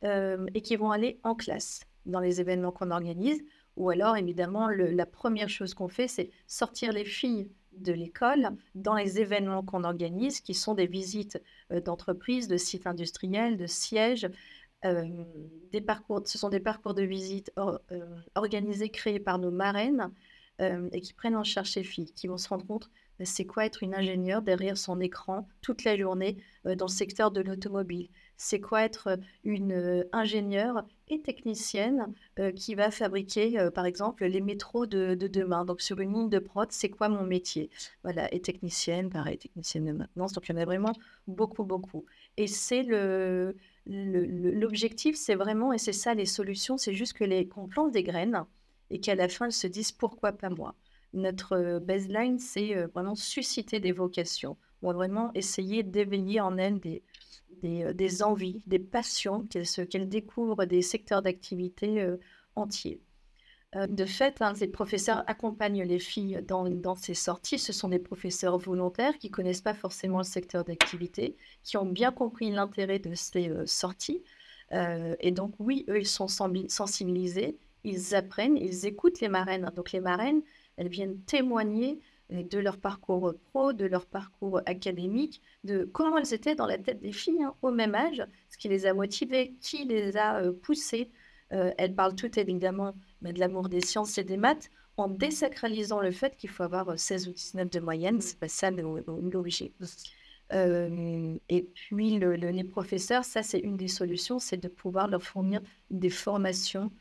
euh, 0.05 0.45
et 0.53 0.61
qui 0.61 0.77
vont 0.77 0.91
aller 0.91 1.19
en 1.23 1.35
classe 1.35 1.81
dans 2.05 2.21
les 2.21 2.39
événements 2.39 2.71
qu'on 2.71 2.91
organise. 2.91 3.43
Ou 3.75 3.89
alors, 3.89 4.15
évidemment, 4.15 4.69
la 4.69 5.05
première 5.05 5.49
chose 5.49 5.73
qu'on 5.73 5.89
fait, 5.89 6.07
c'est 6.07 6.29
sortir 6.47 6.93
les 6.93 7.03
filles 7.03 7.49
de 7.81 7.93
l'école 7.93 8.49
dans 8.75 8.95
les 8.95 9.19
événements 9.19 9.63
qu'on 9.63 9.83
organise, 9.83 10.41
qui 10.41 10.53
sont 10.53 10.73
des 10.73 10.87
visites 10.87 11.41
euh, 11.71 11.81
d'entreprises, 11.81 12.47
de 12.47 12.57
sites 12.57 12.87
industriels, 12.87 13.57
de 13.57 13.67
sièges. 13.67 14.29
Euh, 14.85 15.05
des 15.71 15.81
parcours, 15.81 16.21
ce 16.25 16.37
sont 16.37 16.49
des 16.49 16.59
parcours 16.59 16.93
de 16.93 17.03
visite 17.03 17.51
euh, 17.57 17.77
organisés, 18.35 18.89
créés 18.89 19.19
par 19.19 19.39
nos 19.39 19.51
marraines 19.51 20.11
et 20.91 21.01
qui 21.01 21.13
prennent 21.13 21.35
en 21.35 21.43
charge 21.43 21.69
ces 21.69 21.83
filles, 21.83 22.11
qui 22.13 22.25
vont 22.25 22.39
se 22.39 22.49
rendre 22.49 22.65
compte 22.65 22.89
c'est 23.23 23.45
quoi 23.45 23.67
être 23.67 23.83
une 23.83 23.93
ingénieure 23.93 24.41
derrière 24.41 24.75
son 24.75 24.99
écran 24.99 25.47
toute 25.61 25.83
la 25.83 25.95
journée 25.95 26.37
dans 26.65 26.87
le 26.87 26.91
secteur 26.91 27.29
de 27.29 27.41
l'automobile 27.41 28.09
c'est 28.37 28.61
quoi 28.61 28.83
être 28.83 29.19
une 29.43 30.05
ingénieure 30.13 30.83
et 31.09 31.21
technicienne 31.21 32.13
qui 32.55 32.75
va 32.75 32.91
fabriquer, 32.91 33.69
par 33.73 33.85
exemple, 33.85 34.25
les 34.25 34.41
métros 34.41 34.85
de, 34.85 35.15
demain? 35.15 35.65
Donc, 35.65 35.81
sur 35.81 35.99
une 35.99 36.13
ligne 36.13 36.29
de 36.29 36.39
prod, 36.39 36.71
c'est 36.71 36.89
quoi 36.89 37.09
mon 37.09 37.23
métier? 37.23 37.69
Voilà, 38.03 38.33
et 38.33 38.39
technicienne, 38.39 39.09
pareil, 39.09 39.37
technicienne 39.37 39.85
de 39.85 39.91
maintenance. 39.91 40.33
Donc, 40.33 40.47
il 40.47 40.51
y 40.51 40.55
en 40.55 40.61
a 40.61 40.65
vraiment 40.65 40.93
beaucoup, 41.27 41.63
beaucoup. 41.63 42.05
Et 42.37 42.47
c'est 42.47 42.83
le, 42.83 43.55
l'objectif, 43.85 45.15
c'est 45.15 45.35
vraiment, 45.35 45.73
et 45.73 45.77
c'est 45.77 45.93
ça 45.93 46.13
les 46.13 46.25
solutions, 46.25 46.77
c'est 46.77 46.93
juste 46.93 47.19
les, 47.19 47.47
qu'on 47.47 47.67
plante 47.67 47.91
des 47.91 48.03
graines 48.03 48.45
et 48.89 48.99
qu'à 48.99 49.15
la 49.15 49.27
fin, 49.27 49.45
elles 49.45 49.51
se 49.51 49.67
disent 49.67 49.91
pourquoi 49.91 50.31
pas 50.31 50.49
moi? 50.49 50.75
Notre 51.13 51.79
baseline, 51.79 52.37
c'est 52.37 52.75
vraiment 52.93 53.15
susciter 53.15 53.79
des 53.79 53.93
vocations. 53.93 54.57
On 54.81 54.87
va 54.87 54.93
vraiment 54.93 55.31
essayer 55.33 55.81
d'éveiller 55.81 56.41
en 56.41 56.57
elles 56.57 56.79
des, 56.79 57.01
euh, 57.63 57.93
des, 57.93 58.23
envies, 58.23 58.61
des 58.67 58.79
passions, 58.79 59.45
qu'elles 59.89 60.09
découvrent 60.09 60.65
des 60.65 60.81
secteurs 60.81 61.21
d'activité 61.21 62.01
euh, 62.01 62.17
entiers. 62.55 63.01
Euh, 63.75 63.87
de 63.87 64.05
fait, 64.05 64.41
hein, 64.41 64.53
ces 64.55 64.67
professeurs 64.67 65.23
accompagnent 65.27 65.83
les 65.83 65.99
filles 65.99 66.41
dans, 66.47 66.95
ces 66.95 67.13
sorties. 67.13 67.59
Ce 67.59 67.73
sont 67.73 67.89
des 67.89 67.99
professeurs 67.99 68.57
volontaires 68.57 69.17
qui 69.17 69.29
connaissent 69.29 69.61
pas 69.61 69.73
forcément 69.73 70.19
le 70.19 70.23
secteur 70.23 70.63
d'activité, 70.63 71.35
qui 71.63 71.77
ont 71.77 71.85
bien 71.85 72.11
compris 72.11 72.51
l'intérêt 72.51 72.99
de 72.99 73.13
ces 73.13 73.51
sorties. 73.65 74.23
et 74.71 75.31
donc, 75.31 75.53
oui, 75.59 75.85
eux, 75.89 75.99
ils 75.99 76.07
sont 76.07 76.27
sensibilisés, 76.27 77.57
ils 77.83 78.15
apprennent, 78.15 78.57
ils 78.57 78.85
écoutent 78.85 79.19
les 79.19 79.29
marraines. 79.29 79.69
Donc, 79.75 79.91
les 79.91 79.99
marraines, 79.99 80.41
elles 80.77 80.89
viennent 80.89 81.19
témoigner 81.21 81.99
de 82.29 82.59
leur 82.59 82.77
parcours 82.77 83.33
pro, 83.51 83.73
de 83.73 83.85
leur 83.85 84.05
parcours 84.05 84.61
académique, 84.65 85.41
de 85.63 85.85
comment 85.85 86.17
elles 86.17 86.33
étaient 86.33 86.55
dans 86.55 86.65
la 86.65 86.77
tête 86.77 86.99
des 86.99 87.13
filles 87.13 87.43
hein, 87.43 87.53
au 87.61 87.71
même 87.71 87.95
âge, 87.95 88.25
ce 88.49 88.57
qui 88.57 88.67
les 88.67 88.85
a 88.85 88.93
motivées, 88.93 89.55
qui 89.61 89.85
les 89.85 90.17
a 90.17 90.41
euh, 90.41 90.51
poussées. 90.51 91.09
Euh, 91.53 91.71
elles 91.77 91.95
parlent 91.95 92.15
toutes 92.15 92.37
évidemment 92.37 92.93
de 93.21 93.39
l'amour 93.39 93.69
des 93.69 93.81
sciences 93.81 94.17
et 94.17 94.23
des 94.23 94.37
maths 94.37 94.69
en 94.97 95.07
désacralisant 95.07 96.01
le 96.01 96.11
fait 96.11 96.35
qu'il 96.35 96.49
faut 96.49 96.63
avoir 96.63 96.99
16 96.99 97.27
euh, 97.27 97.29
ou 97.29 97.33
19 97.33 97.69
de 97.69 97.79
moyenne, 97.79 98.21
c'est 98.21 98.39
pas 98.39 98.49
ça 98.49 98.71
l'origine. 98.71 99.71
Euh, 100.53 101.37
et 101.49 101.63
puis 101.63 102.19
les 102.19 102.63
professeurs, 102.63 103.23
ça 103.23 103.43
c'est 103.43 103.59
une 103.59 103.77
des 103.77 103.87
solutions, 103.87 104.39
c'est 104.39 104.57
de 104.57 104.67
pouvoir 104.67 105.07
leur 105.07 105.21
fournir 105.21 105.61
des 105.91 106.09
formations 106.09 106.91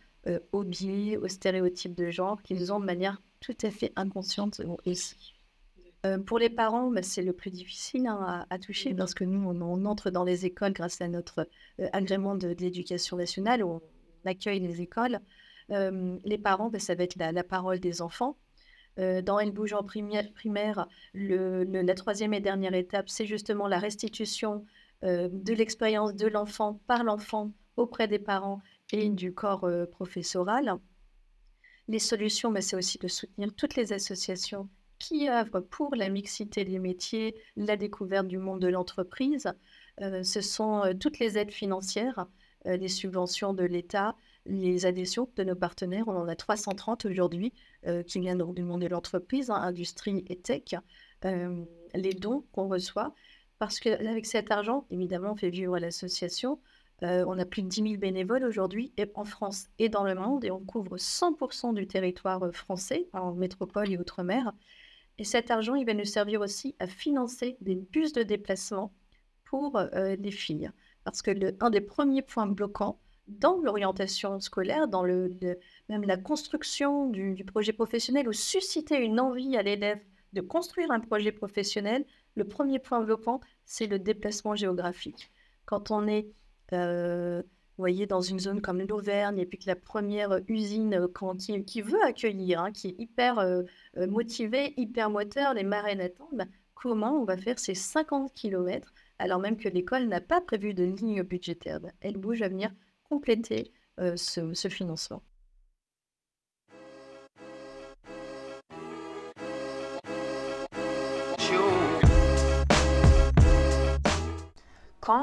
aux 0.50 0.64
biais, 0.64 1.16
aux 1.16 1.28
stéréotypes 1.28 1.94
de 1.94 2.10
genre 2.10 2.42
qu'ils 2.42 2.72
ont 2.72 2.80
de 2.80 2.84
manière 2.84 3.22
tout 3.40 3.56
à 3.62 3.70
fait 3.70 3.92
inconsciente 3.96 4.60
aussi. 4.84 5.36
Euh, 6.06 6.18
pour 6.18 6.38
les 6.38 6.50
parents, 6.50 6.90
bah, 6.90 7.02
c'est 7.02 7.22
le 7.22 7.32
plus 7.32 7.50
difficile 7.50 8.06
hein, 8.06 8.46
à, 8.48 8.58
toucher 8.58 8.94
parce 8.94 9.14
que 9.14 9.24
nous, 9.24 9.48
on, 9.48 9.84
entre 9.86 10.10
dans 10.10 10.24
les 10.24 10.46
écoles 10.46 10.72
grâce 10.72 11.00
à 11.00 11.08
notre 11.08 11.48
euh, 11.80 11.88
agrément 11.92 12.36
de, 12.36 12.48
l'éducation 12.48 13.16
nationale 13.16 13.62
où 13.64 13.68
on 13.68 13.80
accueille 14.24 14.60
les 14.60 14.80
écoles. 14.82 15.20
Euh, 15.70 16.16
les 16.24 16.38
parents, 16.38 16.70
bah, 16.70 16.78
ça 16.78 16.94
va 16.94 17.04
être 17.04 17.16
la, 17.16 17.44
parole 17.44 17.80
des 17.80 18.02
enfants. 18.02 18.36
dans 18.98 19.38
Elle 19.38 19.52
bouge 19.52 19.72
en 19.72 19.82
primaire, 19.82 20.86
la 21.14 21.94
troisième 21.94 22.34
et 22.34 22.40
dernière 22.40 22.74
étape, 22.74 23.08
c'est 23.08 23.26
justement 23.26 23.68
la 23.68 23.78
restitution 23.78 24.64
de 25.02 25.52
l'expérience 25.52 26.14
de 26.14 26.26
l'enfant 26.26 26.80
par 26.86 27.04
l'enfant 27.04 27.52
auprès 27.76 28.08
des 28.08 28.18
parents 28.18 28.62
et 28.92 29.10
du 29.10 29.34
corps 29.34 29.68
professoral. 29.90 30.78
Les 31.88 31.98
solutions, 31.98 32.50
mais 32.50 32.62
c'est 32.62 32.76
aussi 32.76 32.98
de 32.98 33.08
soutenir 33.08 33.54
toutes 33.54 33.76
les 33.76 33.92
associations 33.92 34.68
qui 34.98 35.28
œuvrent 35.28 35.60
pour 35.60 35.94
la 35.94 36.08
mixité 36.08 36.64
des 36.64 36.78
métiers, 36.78 37.36
la 37.56 37.76
découverte 37.76 38.26
du 38.26 38.38
monde 38.38 38.60
de 38.60 38.68
l'entreprise. 38.68 39.52
Euh, 40.00 40.22
ce 40.22 40.40
sont 40.40 40.84
euh, 40.84 40.94
toutes 40.94 41.18
les 41.18 41.38
aides 41.38 41.50
financières, 41.50 42.26
euh, 42.66 42.76
les 42.76 42.88
subventions 42.88 43.54
de 43.54 43.64
l'État, 43.64 44.16
les 44.46 44.86
adhésions 44.86 45.28
de 45.36 45.44
nos 45.44 45.54
partenaires. 45.54 46.08
On 46.08 46.16
en 46.16 46.28
a 46.28 46.36
330 46.36 47.04
aujourd'hui 47.06 47.52
qui 48.06 48.18
viennent 48.20 48.42
du 48.52 48.62
monde 48.62 48.82
de 48.82 48.86
l'entreprise, 48.88 49.50
hein, 49.50 49.56
industrie 49.56 50.24
et 50.28 50.36
tech. 50.36 50.74
les 51.22 52.14
dons 52.14 52.44
qu'on 52.52 52.68
reçoit, 52.68 53.14
parce 53.58 53.80
qu'avec 53.80 54.26
cet 54.26 54.50
argent, 54.50 54.86
évidemment, 54.90 55.32
on 55.32 55.36
fait 55.36 55.50
vivre 55.50 55.78
l'association, 55.78 56.60
euh, 57.02 57.24
on 57.28 57.38
a 57.38 57.44
plus 57.44 57.62
de 57.62 57.68
10 57.68 57.82
000 57.82 57.96
bénévoles 57.96 58.44
aujourd'hui 58.44 58.92
en 59.14 59.24
France 59.24 59.66
et 59.78 59.90
dans 59.90 60.04
le 60.04 60.14
monde 60.14 60.44
et 60.44 60.50
on 60.50 60.60
couvre 60.60 60.96
100% 60.96 61.74
du 61.74 61.86
territoire 61.86 62.42
euh, 62.42 62.52
français, 62.52 63.08
en 63.12 63.32
métropole 63.32 63.90
et 63.90 63.98
outre-mer. 63.98 64.52
Et 65.18 65.24
cet 65.24 65.50
argent, 65.50 65.74
il 65.74 65.84
va 65.84 65.92
nous 65.92 66.06
servir 66.06 66.40
aussi 66.40 66.74
à 66.78 66.86
financer 66.86 67.58
des 67.60 67.74
bus 67.74 68.12
de 68.12 68.22
déplacement 68.22 68.92
pour 69.44 69.76
euh, 69.76 70.16
les 70.18 70.30
filles. 70.30 70.70
Parce 71.04 71.20
que 71.20 71.30
un 71.62 71.70
des 71.70 71.80
premiers 71.82 72.22
points 72.22 72.46
bloquants 72.46 72.98
dans 73.28 73.58
l'orientation 73.58 74.40
scolaire, 74.40 74.88
dans 74.88 75.02
le, 75.02 75.30
même 75.88 76.04
la 76.04 76.16
construction 76.16 77.08
du, 77.10 77.34
du, 77.34 77.44
projet 77.44 77.72
professionnel 77.72 78.28
ou 78.28 78.32
susciter 78.32 78.96
une 78.98 79.20
envie 79.20 79.56
à 79.56 79.62
l'élève 79.62 80.00
de 80.32 80.40
construire 80.40 80.90
un 80.90 81.00
projet 81.00 81.32
professionnel, 81.32 82.04
le 82.36 82.44
premier 82.44 82.78
point 82.78 83.02
bloquant, 83.02 83.40
c'est 83.64 83.86
le 83.86 83.98
déplacement 83.98 84.54
géographique. 84.54 85.30
Quand 85.64 85.90
on 85.90 86.06
est 86.06 86.28
vous 86.72 87.82
voyez, 87.82 88.06
dans 88.06 88.22
une 88.22 88.40
zone 88.40 88.62
comme 88.62 88.80
l'Auvergne, 88.80 89.38
et 89.38 89.46
puis 89.46 89.58
que 89.58 89.66
la 89.66 89.76
première 89.76 90.40
usine 90.48 90.94
euh, 90.94 91.62
qui, 91.66 91.82
veut 91.82 92.02
accueillir, 92.02 92.60
hein, 92.60 92.72
qui 92.72 92.88
est 92.88 92.96
hyper 92.98 93.38
euh, 93.38 93.62
motivée, 94.08 94.72
hyper 94.76 95.10
moteur, 95.10 95.52
les 95.54 95.64
marraines 95.64 96.00
attendent, 96.00 96.38
bah, 96.38 96.46
comment 96.74 97.20
on 97.20 97.24
va 97.24 97.36
faire 97.36 97.58
ces 97.58 97.74
50 97.74 98.32
km 98.34 98.92
alors 99.18 99.38
même 99.38 99.56
que 99.56 99.68
l'école 99.68 100.08
n'a 100.08 100.20
pas 100.20 100.42
prévu 100.42 100.74
de 100.74 100.84
ligne 100.84 101.22
budgétaire? 101.22 101.80
Bah, 101.80 101.90
Elle 102.00 102.18
bouge 102.18 102.42
à 102.42 102.48
venir 102.48 102.70
compléter 103.08 103.72
ce 103.98 104.68
financement. 104.68 105.22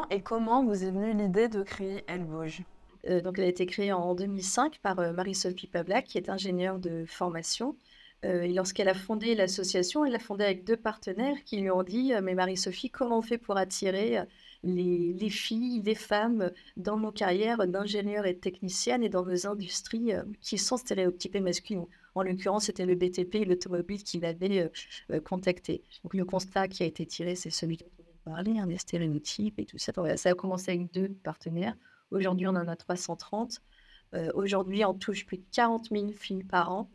Et 0.10 0.22
comment 0.22 0.64
vous 0.64 0.84
est 0.84 0.92
venue 0.92 1.14
l'idée 1.14 1.50
de 1.50 1.62
créer 1.64 2.04
Elle 2.08 2.24
Bouge? 2.24 2.64
Euh, 3.10 3.22
donc, 3.22 3.38
elle 3.38 3.46
a 3.46 3.48
été 3.48 3.66
créée 3.66 3.92
en 3.92 4.16
2005 4.16 4.80
par 4.82 5.00
euh, 5.00 5.12
Marie-Sophie 5.12 5.68
Pavlak, 5.68 6.06
qui 6.06 6.18
est 6.18 6.30
ingénieure 6.30 6.80
de 6.80 7.06
formation. 7.06 7.76
Euh, 8.26 8.44
et 8.44 8.54
lorsqu'elle 8.54 8.88
a 8.88 8.94
fondé 8.94 9.36
l'association, 9.36 10.06
elle 10.06 10.14
l'a 10.14 10.20
fondée 10.20 10.46
avec 10.46 10.64
deux 10.64 10.78
partenaires 10.78 11.36
qui 11.46 11.58
lui 11.58 11.70
ont 11.70 11.84
dit 11.84 12.14
Mais 12.22 12.34
Marie-Sophie, 12.34 12.90
comment 12.90 13.18
on 13.18 13.22
fait 13.22 13.38
pour 13.38 13.58
attirer 13.58 14.20
les, 14.64 15.30
filles, 15.30 15.82
les 15.84 15.96
femmes 15.96 16.50
dans 16.78 16.98
nos 16.98 17.12
carrières 17.12 17.68
d'ingénieure 17.68 18.26
et 18.26 18.34
de 18.34 18.40
technicienne 18.40 19.04
et 19.04 19.10
dans 19.10 19.26
nos 19.26 19.46
industries 19.46 20.14
qui 20.40 20.58
sont 20.58 20.78
stéréotypées 20.78 21.42
masculines? 21.42 21.86
En 22.16 22.24
l'occurrence, 22.24 22.66
c'était 22.66 22.86
le 22.86 22.96
BTP 22.96 23.36
et 23.36 23.46
l'automobile 23.46 24.04
qui 24.04 24.22
l'avaient 24.22 24.72
contacté. 25.26 25.82
Donc, 26.04 26.14
le 26.14 26.24
constat 26.24 26.70
qui 26.70 26.84
a 26.84 26.86
été 26.86 27.06
tiré, 27.06 27.36
c'est 27.36 27.50
celui 27.50 27.80
parlé, 28.24 28.60
hein, 28.60 28.68
des 28.68 28.78
stéréotypes 28.78 29.60
et 29.60 29.66
tout 29.66 29.78
ça. 29.78 29.92
ça 30.18 30.30
a 30.30 30.34
commencé 30.34 30.72
avec 30.72 30.92
deux 30.92 31.10
partenaires. 31.24 31.76
Aujourd'hui, 32.12 32.48
on 32.48 32.52
en 32.52 32.68
a 32.68 32.76
330. 32.76 33.62
Euh, 34.14 34.32
aujourd'hui, 34.36 34.86
on 34.86 34.94
touche 34.94 35.26
plus 35.26 35.38
de 35.38 35.46
40 35.52 35.90
000 35.92 36.12
filles 36.12 36.44
par 36.44 36.72
an, 36.72 36.90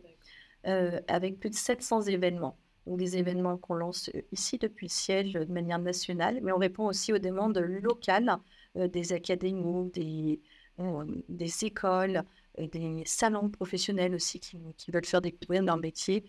euh, 0.67 1.01
avec 1.09 1.41
plus 1.41 1.51
de 1.51 1.55
700 1.55 2.03
événements. 2.03 2.57
Donc, 2.87 2.99
des 2.99 3.17
événements 3.17 3.57
qu'on 3.57 3.75
lance 3.75 4.11
ici 4.33 4.59
depuis 4.59 4.87
le 4.87 4.93
siège 4.93 5.33
de 5.33 5.53
manière 5.53 5.79
nationale, 5.79 6.41
mais 6.43 6.53
on 6.53 6.59
répond 6.59 6.87
aussi 6.87 7.13
aux 7.13 7.19
demandes 7.19 7.59
locales 7.59 8.39
des 8.75 9.13
académies, 9.13 9.91
des, 9.91 10.41
des 11.29 11.65
écoles, 11.65 12.23
des 12.57 13.03
salons 13.05 13.51
professionnels 13.51 14.15
aussi 14.15 14.41
qui, 14.41 14.57
qui 14.77 14.91
veulent 14.91 15.05
faire 15.05 15.21
découvrir 15.21 15.63
leur 15.63 15.77
métier 15.77 16.25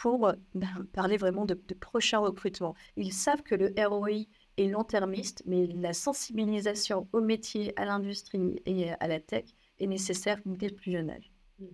pour 0.00 0.32
ben, 0.54 0.86
parler 0.94 1.18
vraiment 1.18 1.44
de, 1.44 1.60
de 1.68 1.74
prochains 1.74 2.20
recrutements. 2.20 2.74
Ils 2.96 3.12
savent 3.12 3.42
que 3.42 3.54
le 3.54 3.74
ROI 3.76 4.24
est 4.56 4.68
long-termiste, 4.68 5.42
mais 5.44 5.66
la 5.66 5.92
sensibilisation 5.92 7.06
au 7.12 7.20
métier, 7.20 7.78
à 7.78 7.84
l'industrie 7.84 8.62
et 8.64 8.92
à 8.92 9.08
la 9.08 9.20
tech 9.20 9.44
est 9.78 9.86
nécessaire 9.86 10.40
dès 10.46 10.70
le 10.70 10.74
plus 10.74 10.92
jeune 10.92 11.10
âge. 11.10 11.30
Mmh. 11.58 11.66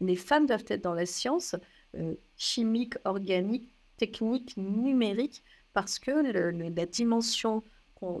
Les 0.00 0.16
femmes 0.16 0.46
doivent 0.46 0.64
être 0.68 0.82
dans 0.82 0.94
la 0.94 1.04
science 1.04 1.56
euh, 1.94 2.14
chimique, 2.38 2.94
organique, 3.04 3.68
technique, 3.98 4.56
numérique, 4.56 5.44
parce 5.74 5.98
que 5.98 6.10
la 6.10 6.86
dimension 6.86 7.62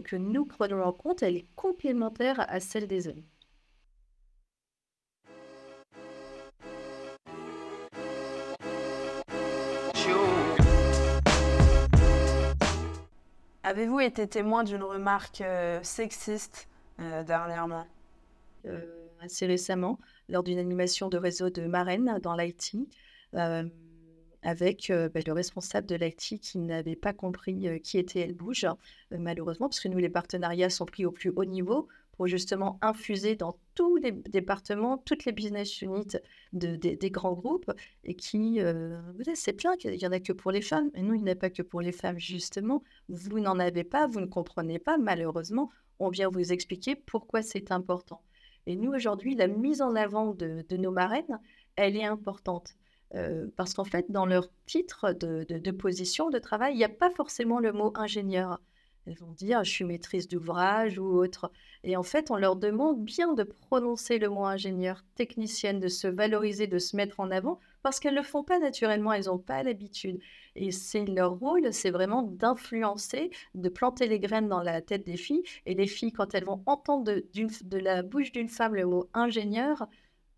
que 0.04 0.16
nous 0.16 0.44
prenons 0.44 0.82
en 0.82 0.92
compte, 0.92 1.22
elle 1.22 1.36
est 1.36 1.48
complémentaire 1.56 2.44
à 2.50 2.60
celle 2.60 2.86
des 2.86 3.08
hommes. 3.08 3.24
Avez-vous 13.68 14.00
été 14.00 14.26
témoin 14.26 14.64
d'une 14.64 14.82
remarque 14.82 15.42
euh, 15.42 15.78
sexiste 15.82 16.70
euh, 17.00 17.22
dernièrement? 17.22 17.86
Euh, 18.64 18.80
Assez 19.20 19.44
récemment, 19.44 19.98
lors 20.30 20.42
d'une 20.42 20.58
animation 20.58 21.10
de 21.10 21.18
réseau 21.18 21.50
de 21.50 21.66
marraines 21.66 22.18
dans 22.22 22.34
l'IT, 22.34 22.76
avec 23.34 24.90
bah, 24.90 25.20
le 25.26 25.32
responsable 25.32 25.86
de 25.86 25.96
l'IT 25.96 26.40
qui 26.40 26.58
n'avait 26.58 26.96
pas 26.96 27.12
compris 27.12 27.82
qui 27.82 27.98
était 27.98 28.20
Elle 28.20 28.34
Bouge, 28.34 28.66
malheureusement, 29.10 29.68
parce 29.68 29.80
que 29.80 29.88
nous, 29.88 29.98
les 29.98 30.08
partenariats 30.08 30.70
sont 30.70 30.86
pris 30.86 31.04
au 31.04 31.10
plus 31.10 31.30
haut 31.36 31.44
niveau 31.44 31.88
pour 32.18 32.26
justement 32.26 32.80
infuser 32.82 33.36
dans 33.36 33.56
tous 33.76 33.96
les 33.96 34.10
départements, 34.10 34.98
toutes 34.98 35.24
les 35.24 35.30
business 35.30 35.80
units 35.82 36.18
de, 36.52 36.74
des 36.74 37.10
grands 37.12 37.34
groupes 37.34 37.72
et 38.02 38.16
qui, 38.16 38.60
euh, 38.60 39.00
c'est 39.34 39.56
bien 39.56 39.76
qu'il 39.76 39.92
n'y 39.92 40.04
en 40.04 40.10
a 40.10 40.18
que 40.18 40.32
pour 40.32 40.50
les 40.50 40.60
femmes. 40.60 40.90
Et 40.94 41.02
nous, 41.02 41.14
il 41.14 41.22
n'y 41.22 41.30
en 41.30 41.32
a 41.32 41.36
pas 41.36 41.48
que 41.48 41.62
pour 41.62 41.80
les 41.80 41.92
femmes, 41.92 42.18
justement. 42.18 42.82
Vous 43.08 43.38
n'en 43.38 43.60
avez 43.60 43.84
pas, 43.84 44.08
vous 44.08 44.18
ne 44.18 44.26
comprenez 44.26 44.80
pas, 44.80 44.98
malheureusement. 44.98 45.70
On 46.00 46.08
vient 46.08 46.28
vous 46.28 46.52
expliquer 46.52 46.96
pourquoi 46.96 47.40
c'est 47.42 47.70
important. 47.70 48.20
Et 48.66 48.74
nous, 48.74 48.92
aujourd'hui, 48.92 49.36
la 49.36 49.46
mise 49.46 49.80
en 49.80 49.94
avant 49.94 50.34
de, 50.34 50.64
nos 50.76 50.90
marraines, 50.90 51.38
elle 51.76 51.96
est 51.96 52.04
importante. 52.04 52.74
Euh, 53.14 53.46
parce 53.54 53.74
qu'en 53.74 53.84
fait, 53.84 54.10
dans 54.10 54.26
leur 54.26 54.48
titre 54.66 55.12
de 55.12 55.70
position 55.70 56.30
de 56.30 56.40
travail, 56.40 56.74
il 56.74 56.78
n'y 56.78 56.84
a 56.84 56.88
pas 56.88 57.10
forcément 57.10 57.60
le 57.60 57.72
mot 57.72 57.92
ingénieur. 57.94 58.60
Elles 59.06 59.16
vont 59.18 59.32
dire 59.32 59.64
je 59.64 59.70
suis 59.70 59.84
maîtrise 59.84 60.28
d'ouvrage 60.28 60.98
ou 60.98 61.06
autre. 61.06 61.50
Et 61.84 61.96
en 61.96 62.02
fait, 62.02 62.30
on 62.30 62.36
leur 62.36 62.56
demande 62.56 63.02
bien 63.04 63.32
de 63.34 63.42
prononcer 63.42 64.18
le 64.18 64.28
mot 64.28 64.44
ingénieur, 64.44 65.04
technicienne, 65.14 65.80
de 65.80 65.88
se 65.88 66.08
valoriser, 66.08 66.66
de 66.66 66.78
se 66.78 66.96
mettre 66.96 67.20
en 67.20 67.30
avant, 67.30 67.58
parce 67.82 68.00
qu'elles 68.00 68.14
ne 68.14 68.18
le 68.20 68.24
font 68.24 68.44
pas 68.44 68.58
naturellement, 68.58 69.12
elles 69.12 69.26
n'ont 69.26 69.38
pas 69.38 69.62
l'habitude. 69.62 70.20
Et 70.56 70.72
c'est 70.72 71.04
leur 71.04 71.38
rôle, 71.38 71.72
c'est 71.72 71.90
vraiment 71.90 72.22
d'influencer, 72.22 73.30
de 73.54 73.68
planter 73.68 74.08
les 74.08 74.20
graines 74.20 74.48
dans 74.48 74.62
la 74.62 74.82
tête 74.82 75.04
des 75.06 75.16
filles. 75.16 75.44
Et 75.66 75.74
les 75.74 75.86
filles, 75.86 76.12
quand 76.12 76.34
elles 76.34 76.44
vont 76.44 76.62
entendre 76.66 77.04
de, 77.04 77.24
de 77.64 77.78
la 77.78 78.02
bouche 78.02 78.32
d'une 78.32 78.48
femme 78.48 78.74
le 78.74 78.86
mot 78.86 79.08
ingénieur, 79.14 79.86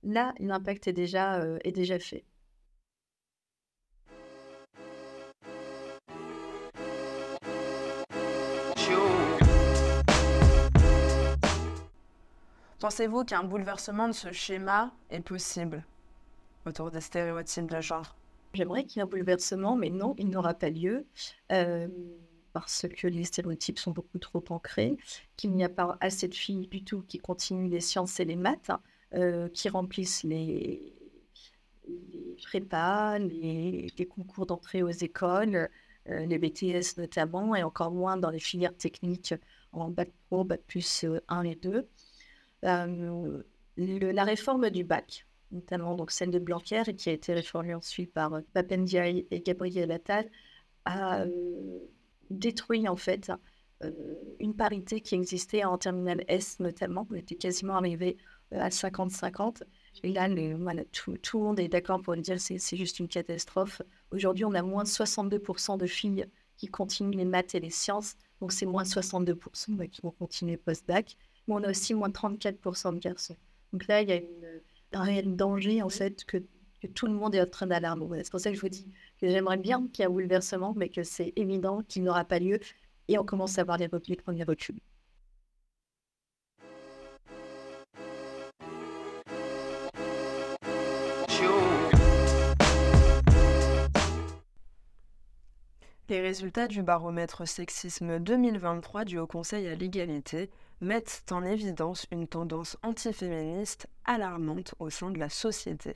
là, 0.03 0.35
l'impact 0.39 0.89
est 0.89 0.93
déjà, 0.93 1.41
euh, 1.41 1.59
est 1.65 1.73
déjà 1.73 1.99
fait. 1.99 2.25
Pensez-vous 12.81 13.25
qu'un 13.27 13.45
bouleversement 13.45 14.09
de 14.09 14.15
ce 14.15 14.33
schéma 14.33 14.91
est 15.11 15.21
possible 15.21 15.85
autour 16.65 16.91
des 16.91 17.03
stéréotypes 17.03 17.71
de 17.71 17.79
genre? 17.83 18.17
J'aimerais 18.55 18.85
qu'il 18.85 18.97
y 18.97 19.01
ait 19.01 19.03
un 19.03 19.07
bouleversement, 19.07 19.77
mais 19.77 19.91
non, 19.91 20.15
il 20.17 20.31
n'aura 20.31 20.55
pas 20.55 20.71
lieu. 20.71 21.05
Euh, 21.53 21.89
parce 22.55 22.87
que 22.89 23.07
les 23.07 23.25
stéréotypes 23.25 23.79
sont 23.79 23.91
beaucoup 23.91 24.19
trop 24.19 24.43
ancrés, 24.49 24.97
qu'il 25.37 25.53
n'y 25.53 25.63
a 25.63 25.69
pas 25.69 25.99
assez 26.01 26.27
de 26.27 26.35
filles 26.35 26.69
du 26.69 26.83
tout 26.83 27.03
qui 27.07 27.19
continuent 27.19 27.69
les 27.69 27.81
sciences 27.81 28.19
et 28.19 28.25
les 28.25 28.35
maths, 28.35 28.71
euh, 29.13 29.51
qui 29.51 29.69
remplissent 29.69 30.23
les, 30.23 30.95
les 31.87 32.37
prépas, 32.43 33.19
les, 33.19 33.93
concours 34.09 34.47
d'entrée 34.47 34.83
aux 34.83 34.89
écoles, 34.89 35.69
euh, 36.09 36.25
les 36.25 36.39
BTS 36.39 36.97
notamment, 36.97 37.55
et 37.55 37.63
encore 37.63 37.91
moins 37.91 38.17
dans 38.17 38.31
les 38.31 38.41
filières 38.41 38.75
techniques 38.75 39.35
en 39.73 39.91
bac 39.91 40.11
pro, 40.29 40.45
bac 40.45 40.63
plus 40.67 41.05
1 41.29 41.43
et 41.43 41.57
2 41.57 41.87
la 42.63 44.25
réforme 44.25 44.71
du 44.71 44.85
bac, 44.85 45.27
notamment 45.51 45.95
donc 45.95 46.11
celle 46.11 46.31
de 46.31 46.39
Blanquer, 46.39 46.83
qui 46.97 47.09
a 47.09 47.13
été 47.13 47.33
réformée 47.35 47.75
ensuite 47.75 48.13
par 48.13 48.35
euh, 48.35 48.41
Papendiaï 48.53 49.27
et 49.31 49.41
Gabriel 49.41 49.91
Attal, 49.91 50.31
a 50.85 51.25
détruit 52.31 52.89
en 52.89 52.97
fait 52.97 53.31
une 54.39 54.55
parité 54.55 55.01
qui 55.01 55.15
existait 55.15 55.65
en 55.65 55.79
terminale 55.79 56.25
S 56.29 56.61
notamment. 56.61 57.07
On 57.11 57.15
était 57.15 57.35
quasiment 57.35 57.77
arrivé 57.77 58.17
à 58.53 58.69
50-50. 58.69 59.63
Et 60.03 60.13
là, 60.13 60.29
tout, 60.93 61.17
tout, 61.19 61.39
le 61.39 61.45
monde 61.45 61.61
est 61.61 61.69
d'accord 61.69 62.01
pour 62.03 62.17
dire 62.17 62.37
que 62.37 62.59
c'est 62.59 62.77
juste 62.77 62.99
une 62.99 63.09
catastrophe. 63.09 63.83
Aujourd'hui, 64.11 64.45
on 64.45 64.55
a 64.55 64.63
moins 64.63 64.85
de 64.85 64.89
62% 64.89 65.79
de 65.79 65.87
filles 65.87 66.27
qui 66.57 66.67
continuent 66.67 67.17
les 67.17 67.25
maths 67.25 67.55
et 67.55 67.61
les 67.61 67.71
sciences. 67.71 68.17
Donc, 68.41 68.53
c'est 68.53 68.67
moins 68.67 68.83
62% 68.83 69.89
qui 69.89 70.01
vont 70.03 70.11
continuer 70.11 70.57
post-bac 70.57 71.17
on 71.49 71.63
a 71.63 71.71
aussi 71.71 71.95
moins 71.95 72.09
de 72.09 72.15
34% 72.15 72.95
de 72.95 72.99
garçons. 72.99 73.37
Donc 73.73 73.87
là, 73.87 74.03
il 74.03 74.09
y 74.09 74.13
a 74.13 74.21
un 74.93 75.03
réel 75.03 75.37
danger, 75.37 75.83
en 75.83 75.89
fait, 75.89 76.25
que, 76.25 76.39
tout 76.95 77.07
le 77.07 77.13
monde 77.13 77.35
est 77.35 77.41
en 77.43 77.47
train 77.47 77.67
d'alarmer. 77.67 78.25
c'est 78.25 78.31
pour 78.31 78.41
ça 78.41 78.51
que 78.51 78.57
je 78.57 78.61
vous 78.63 78.71
dis 78.71 78.87
que 79.21 79.29
j'aimerais 79.29 79.59
bien 79.59 79.87
qu'il 79.93 80.03
y 80.03 80.03
ait 80.03 80.07
un 80.07 80.11
bouleversement, 80.11 80.73
mais 80.77 80.89
que 80.89 81.03
c'est 81.03 81.35
évident 81.37 81.83
qu'il 81.87 82.05
n'aura 82.05 82.25
pas 82.25 82.39
lieu. 82.39 82.59
Et 83.09 83.19
on 83.19 83.25
commence 83.25 83.59
à 83.59 83.65
voir 83.65 83.77
les, 83.77 83.89
les 84.09 84.17
premiers 84.17 84.45
reculs. 84.45 84.81
Les 96.11 96.21
résultats 96.21 96.67
du 96.67 96.83
baromètre 96.83 97.47
sexisme 97.47 98.19
2023 98.19 99.05
du 99.05 99.19
Haut 99.19 99.29
Conseil 99.29 99.69
à 99.69 99.77
l'égalité 99.77 100.51
mettent 100.81 101.25
en 101.31 101.45
évidence 101.45 102.07
une 102.11 102.27
tendance 102.27 102.77
antiféministe 102.83 103.87
alarmante 104.05 104.75
au 104.79 104.91
sein 104.91 105.11
de 105.11 105.19
la 105.19 105.29
société. 105.29 105.95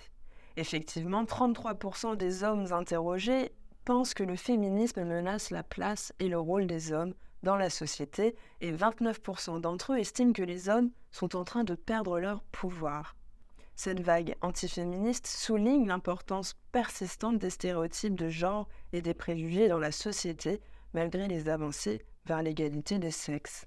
Effectivement, 0.57 1.25
33% 1.25 2.17
des 2.17 2.45
hommes 2.45 2.73
interrogés 2.73 3.53
pensent 3.85 4.15
que 4.15 4.23
le 4.23 4.37
féminisme 4.37 5.05
menace 5.05 5.51
la 5.51 5.63
place 5.63 6.13
et 6.19 6.29
le 6.29 6.39
rôle 6.39 6.67
des 6.67 6.93
hommes 6.93 7.15
dans 7.43 7.57
la 7.57 7.71
société 7.71 8.37
et 8.61 8.73
29% 8.73 9.61
d'entre 9.61 9.93
eux 9.93 9.99
estiment 9.99 10.33
que 10.33 10.43
les 10.43 10.69
hommes 10.69 10.91
sont 11.11 11.37
en 11.37 11.45
train 11.45 11.65
de 11.65 11.75
perdre 11.75 12.19
leur 12.19 12.43
pouvoir. 12.45 13.17
Cette 13.77 14.01
vague 14.01 14.37
antiféministe 14.41 15.27
souligne 15.27 15.89
l'importance 15.89 16.55
persistante 16.71 17.39
des 17.39 17.51
stéréotypes 17.51 18.15
de 18.15 18.29
genre 18.29 18.69
et 18.93 19.03
des 19.03 19.15
préjugés 19.15 19.69
dans 19.69 19.81
la 19.81 19.93
société 19.93 20.61
malgré 20.93 21.27
les 21.27 21.49
avancées 21.49 22.07
vers 22.25 22.43
l'égalité 22.43 22.99
des 22.99 23.11
sexes. 23.11 23.67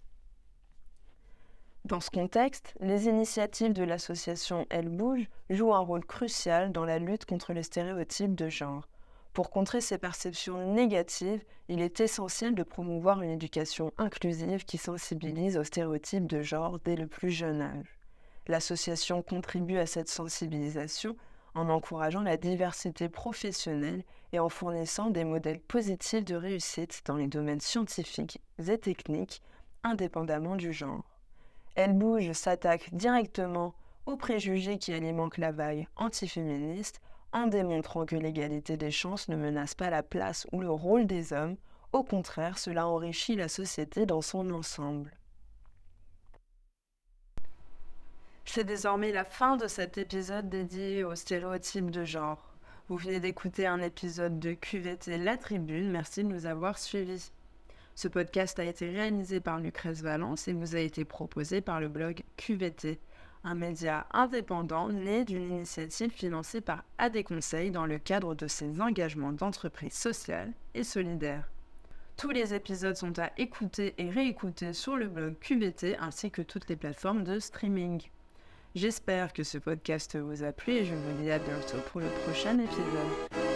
Dans 1.86 2.00
ce 2.02 2.10
contexte, 2.10 2.74
les 2.82 3.06
initiatives 3.06 3.74
de 3.74 3.84
l'association 3.84 4.66
Elle 4.70 4.90
Bouge 4.90 5.30
jouent 5.50 5.74
un 5.74 5.80
rôle 5.80 6.06
crucial 6.06 6.72
dans 6.72 6.84
la 6.84 7.00
lutte 7.00 7.26
contre 7.26 7.54
les 7.54 7.64
stéréotypes 7.64 8.36
de 8.36 8.50
genre. 8.50 8.88
Pour 9.34 9.52
contrer 9.52 9.82
ces 9.82 9.98
perceptions 9.98 10.74
négatives, 10.74 11.44
il 11.70 11.80
est 11.80 12.00
essentiel 12.00 12.56
de 12.56 12.64
promouvoir 12.64 13.22
une 13.22 13.30
éducation 13.30 13.94
inclusive 13.98 14.66
qui 14.66 14.78
sensibilise 14.78 15.58
aux 15.58 15.64
stéréotypes 15.64 16.28
de 16.28 16.42
genre 16.42 16.80
dès 16.84 16.96
le 16.96 17.08
plus 17.08 17.30
jeune 17.30 17.62
âge. 17.62 18.00
L'association 18.48 19.22
contribue 19.22 19.78
à 19.78 19.86
cette 19.86 20.10
sensibilisation 20.10 21.16
en 21.54 21.70
encourageant 21.70 22.22
la 22.22 22.38
diversité 22.38 23.10
professionnelle 23.10 24.04
et 24.34 24.40
en 24.40 24.50
fournissant 24.50 25.10
des 25.10 25.24
modèles 25.24 25.60
positifs 25.60 26.26
de 26.26 26.36
réussite 26.36 27.02
dans 27.06 27.16
les 27.16 27.28
domaines 27.28 27.62
scientifiques 27.62 28.42
et 28.60 28.78
techniques, 28.78 29.42
indépendamment 29.84 30.56
du 30.56 30.74
genre. 30.74 31.17
Elle 31.78 31.94
bouge 31.94 32.32
s'attaque 32.32 32.90
directement 32.92 33.76
aux 34.08 34.18
préjugés 34.18 34.80
qui 34.80 34.94
alimentent 34.94 35.38
la 35.38 35.52
vague 35.52 35.88
antiféministe 35.96 37.02
en 37.34 37.46
démontrant 37.46 38.08
que 38.08 38.16
l'égalité 38.16 38.78
des 38.78 38.90
chances 38.90 39.30
ne 39.30 39.36
menace 39.36 39.76
pas 39.76 39.92
la 39.92 40.02
place 40.02 40.48
ou 40.52 40.60
le 40.60 40.72
rôle 40.72 41.06
des 41.06 41.34
hommes, 41.34 41.56
Au 41.94 42.04
contraire, 42.04 42.58
cela 42.58 42.88
enrichit 42.88 43.36
la 43.36 43.48
société 43.48 44.08
dans 44.08 44.22
son 44.22 44.50
ensemble. 44.50 45.16
C'est 48.44 48.64
désormais 48.64 49.12
la 49.12 49.24
fin 49.24 49.56
de 49.56 49.68
cet 49.68 50.00
épisode 50.00 50.50
dédié 50.50 51.04
aux 51.04 51.16
stéréotypes 51.16 51.92
de 51.92 52.04
genre. 52.04 52.56
Vous 52.90 52.98
venez 52.98 53.20
d'écouter 53.20 53.68
un 53.68 53.82
épisode 53.82 54.40
de 54.40 54.54
QVT 54.54 55.18
La 55.20 55.38
Tribune. 55.38 55.92
Merci 55.92 56.24
de 56.24 56.30
nous 56.30 56.46
avoir 56.48 56.78
suivis. 56.80 57.32
Ce 57.98 58.08
podcast 58.08 58.60
a 58.60 58.64
été 58.64 58.92
réalisé 58.92 59.40
par 59.40 59.60
Lucrèce 59.60 60.04
Valence 60.04 60.48
et 60.48 60.54
vous 60.54 60.76
a 60.76 60.80
été 60.80 61.04
proposé 61.04 61.62
par 61.62 61.80
le 61.80 61.88
blog 61.88 62.22
QVT, 62.36 63.00
un 63.44 63.56
média 63.56 64.06
indépendant 64.12 64.90
né 64.90 65.26
d'une 65.26 65.42
initiative 65.42 66.12
financée 66.12 66.62
par 66.62 66.84
AD 67.00 67.24
Conseil 67.24 67.72
dans 67.72 67.88
le 67.88 67.98
cadre 67.98 68.36
de 68.36 68.46
ses 68.46 68.82
engagements 68.82 69.32
d'entreprise 69.32 69.94
sociale 69.94 70.54
et 70.76 70.84
solidaire. 70.84 71.50
Tous 72.18 72.30
les 72.30 72.54
épisodes 72.54 72.96
sont 72.96 73.18
à 73.18 73.32
écouter 73.40 73.96
et 73.98 74.12
réécouter 74.12 74.74
sur 74.74 74.96
le 74.96 75.08
blog 75.08 75.34
QVT 75.40 75.98
ainsi 75.98 76.30
que 76.30 76.44
toutes 76.44 76.70
les 76.70 76.76
plateformes 76.76 77.24
de 77.24 77.40
streaming. 77.40 78.04
J'espère 78.76 79.34
que 79.34 79.42
ce 79.42 79.58
podcast 79.58 80.16
vous 80.20 80.44
a 80.44 80.52
plu 80.52 80.74
et 80.74 80.86
je 80.86 80.94
vous 80.94 81.24
dis 81.24 81.32
à 81.32 81.40
bientôt 81.40 81.80
pour 81.92 82.02
le 82.02 82.10
prochain 82.26 82.60
épisode. 82.60 83.47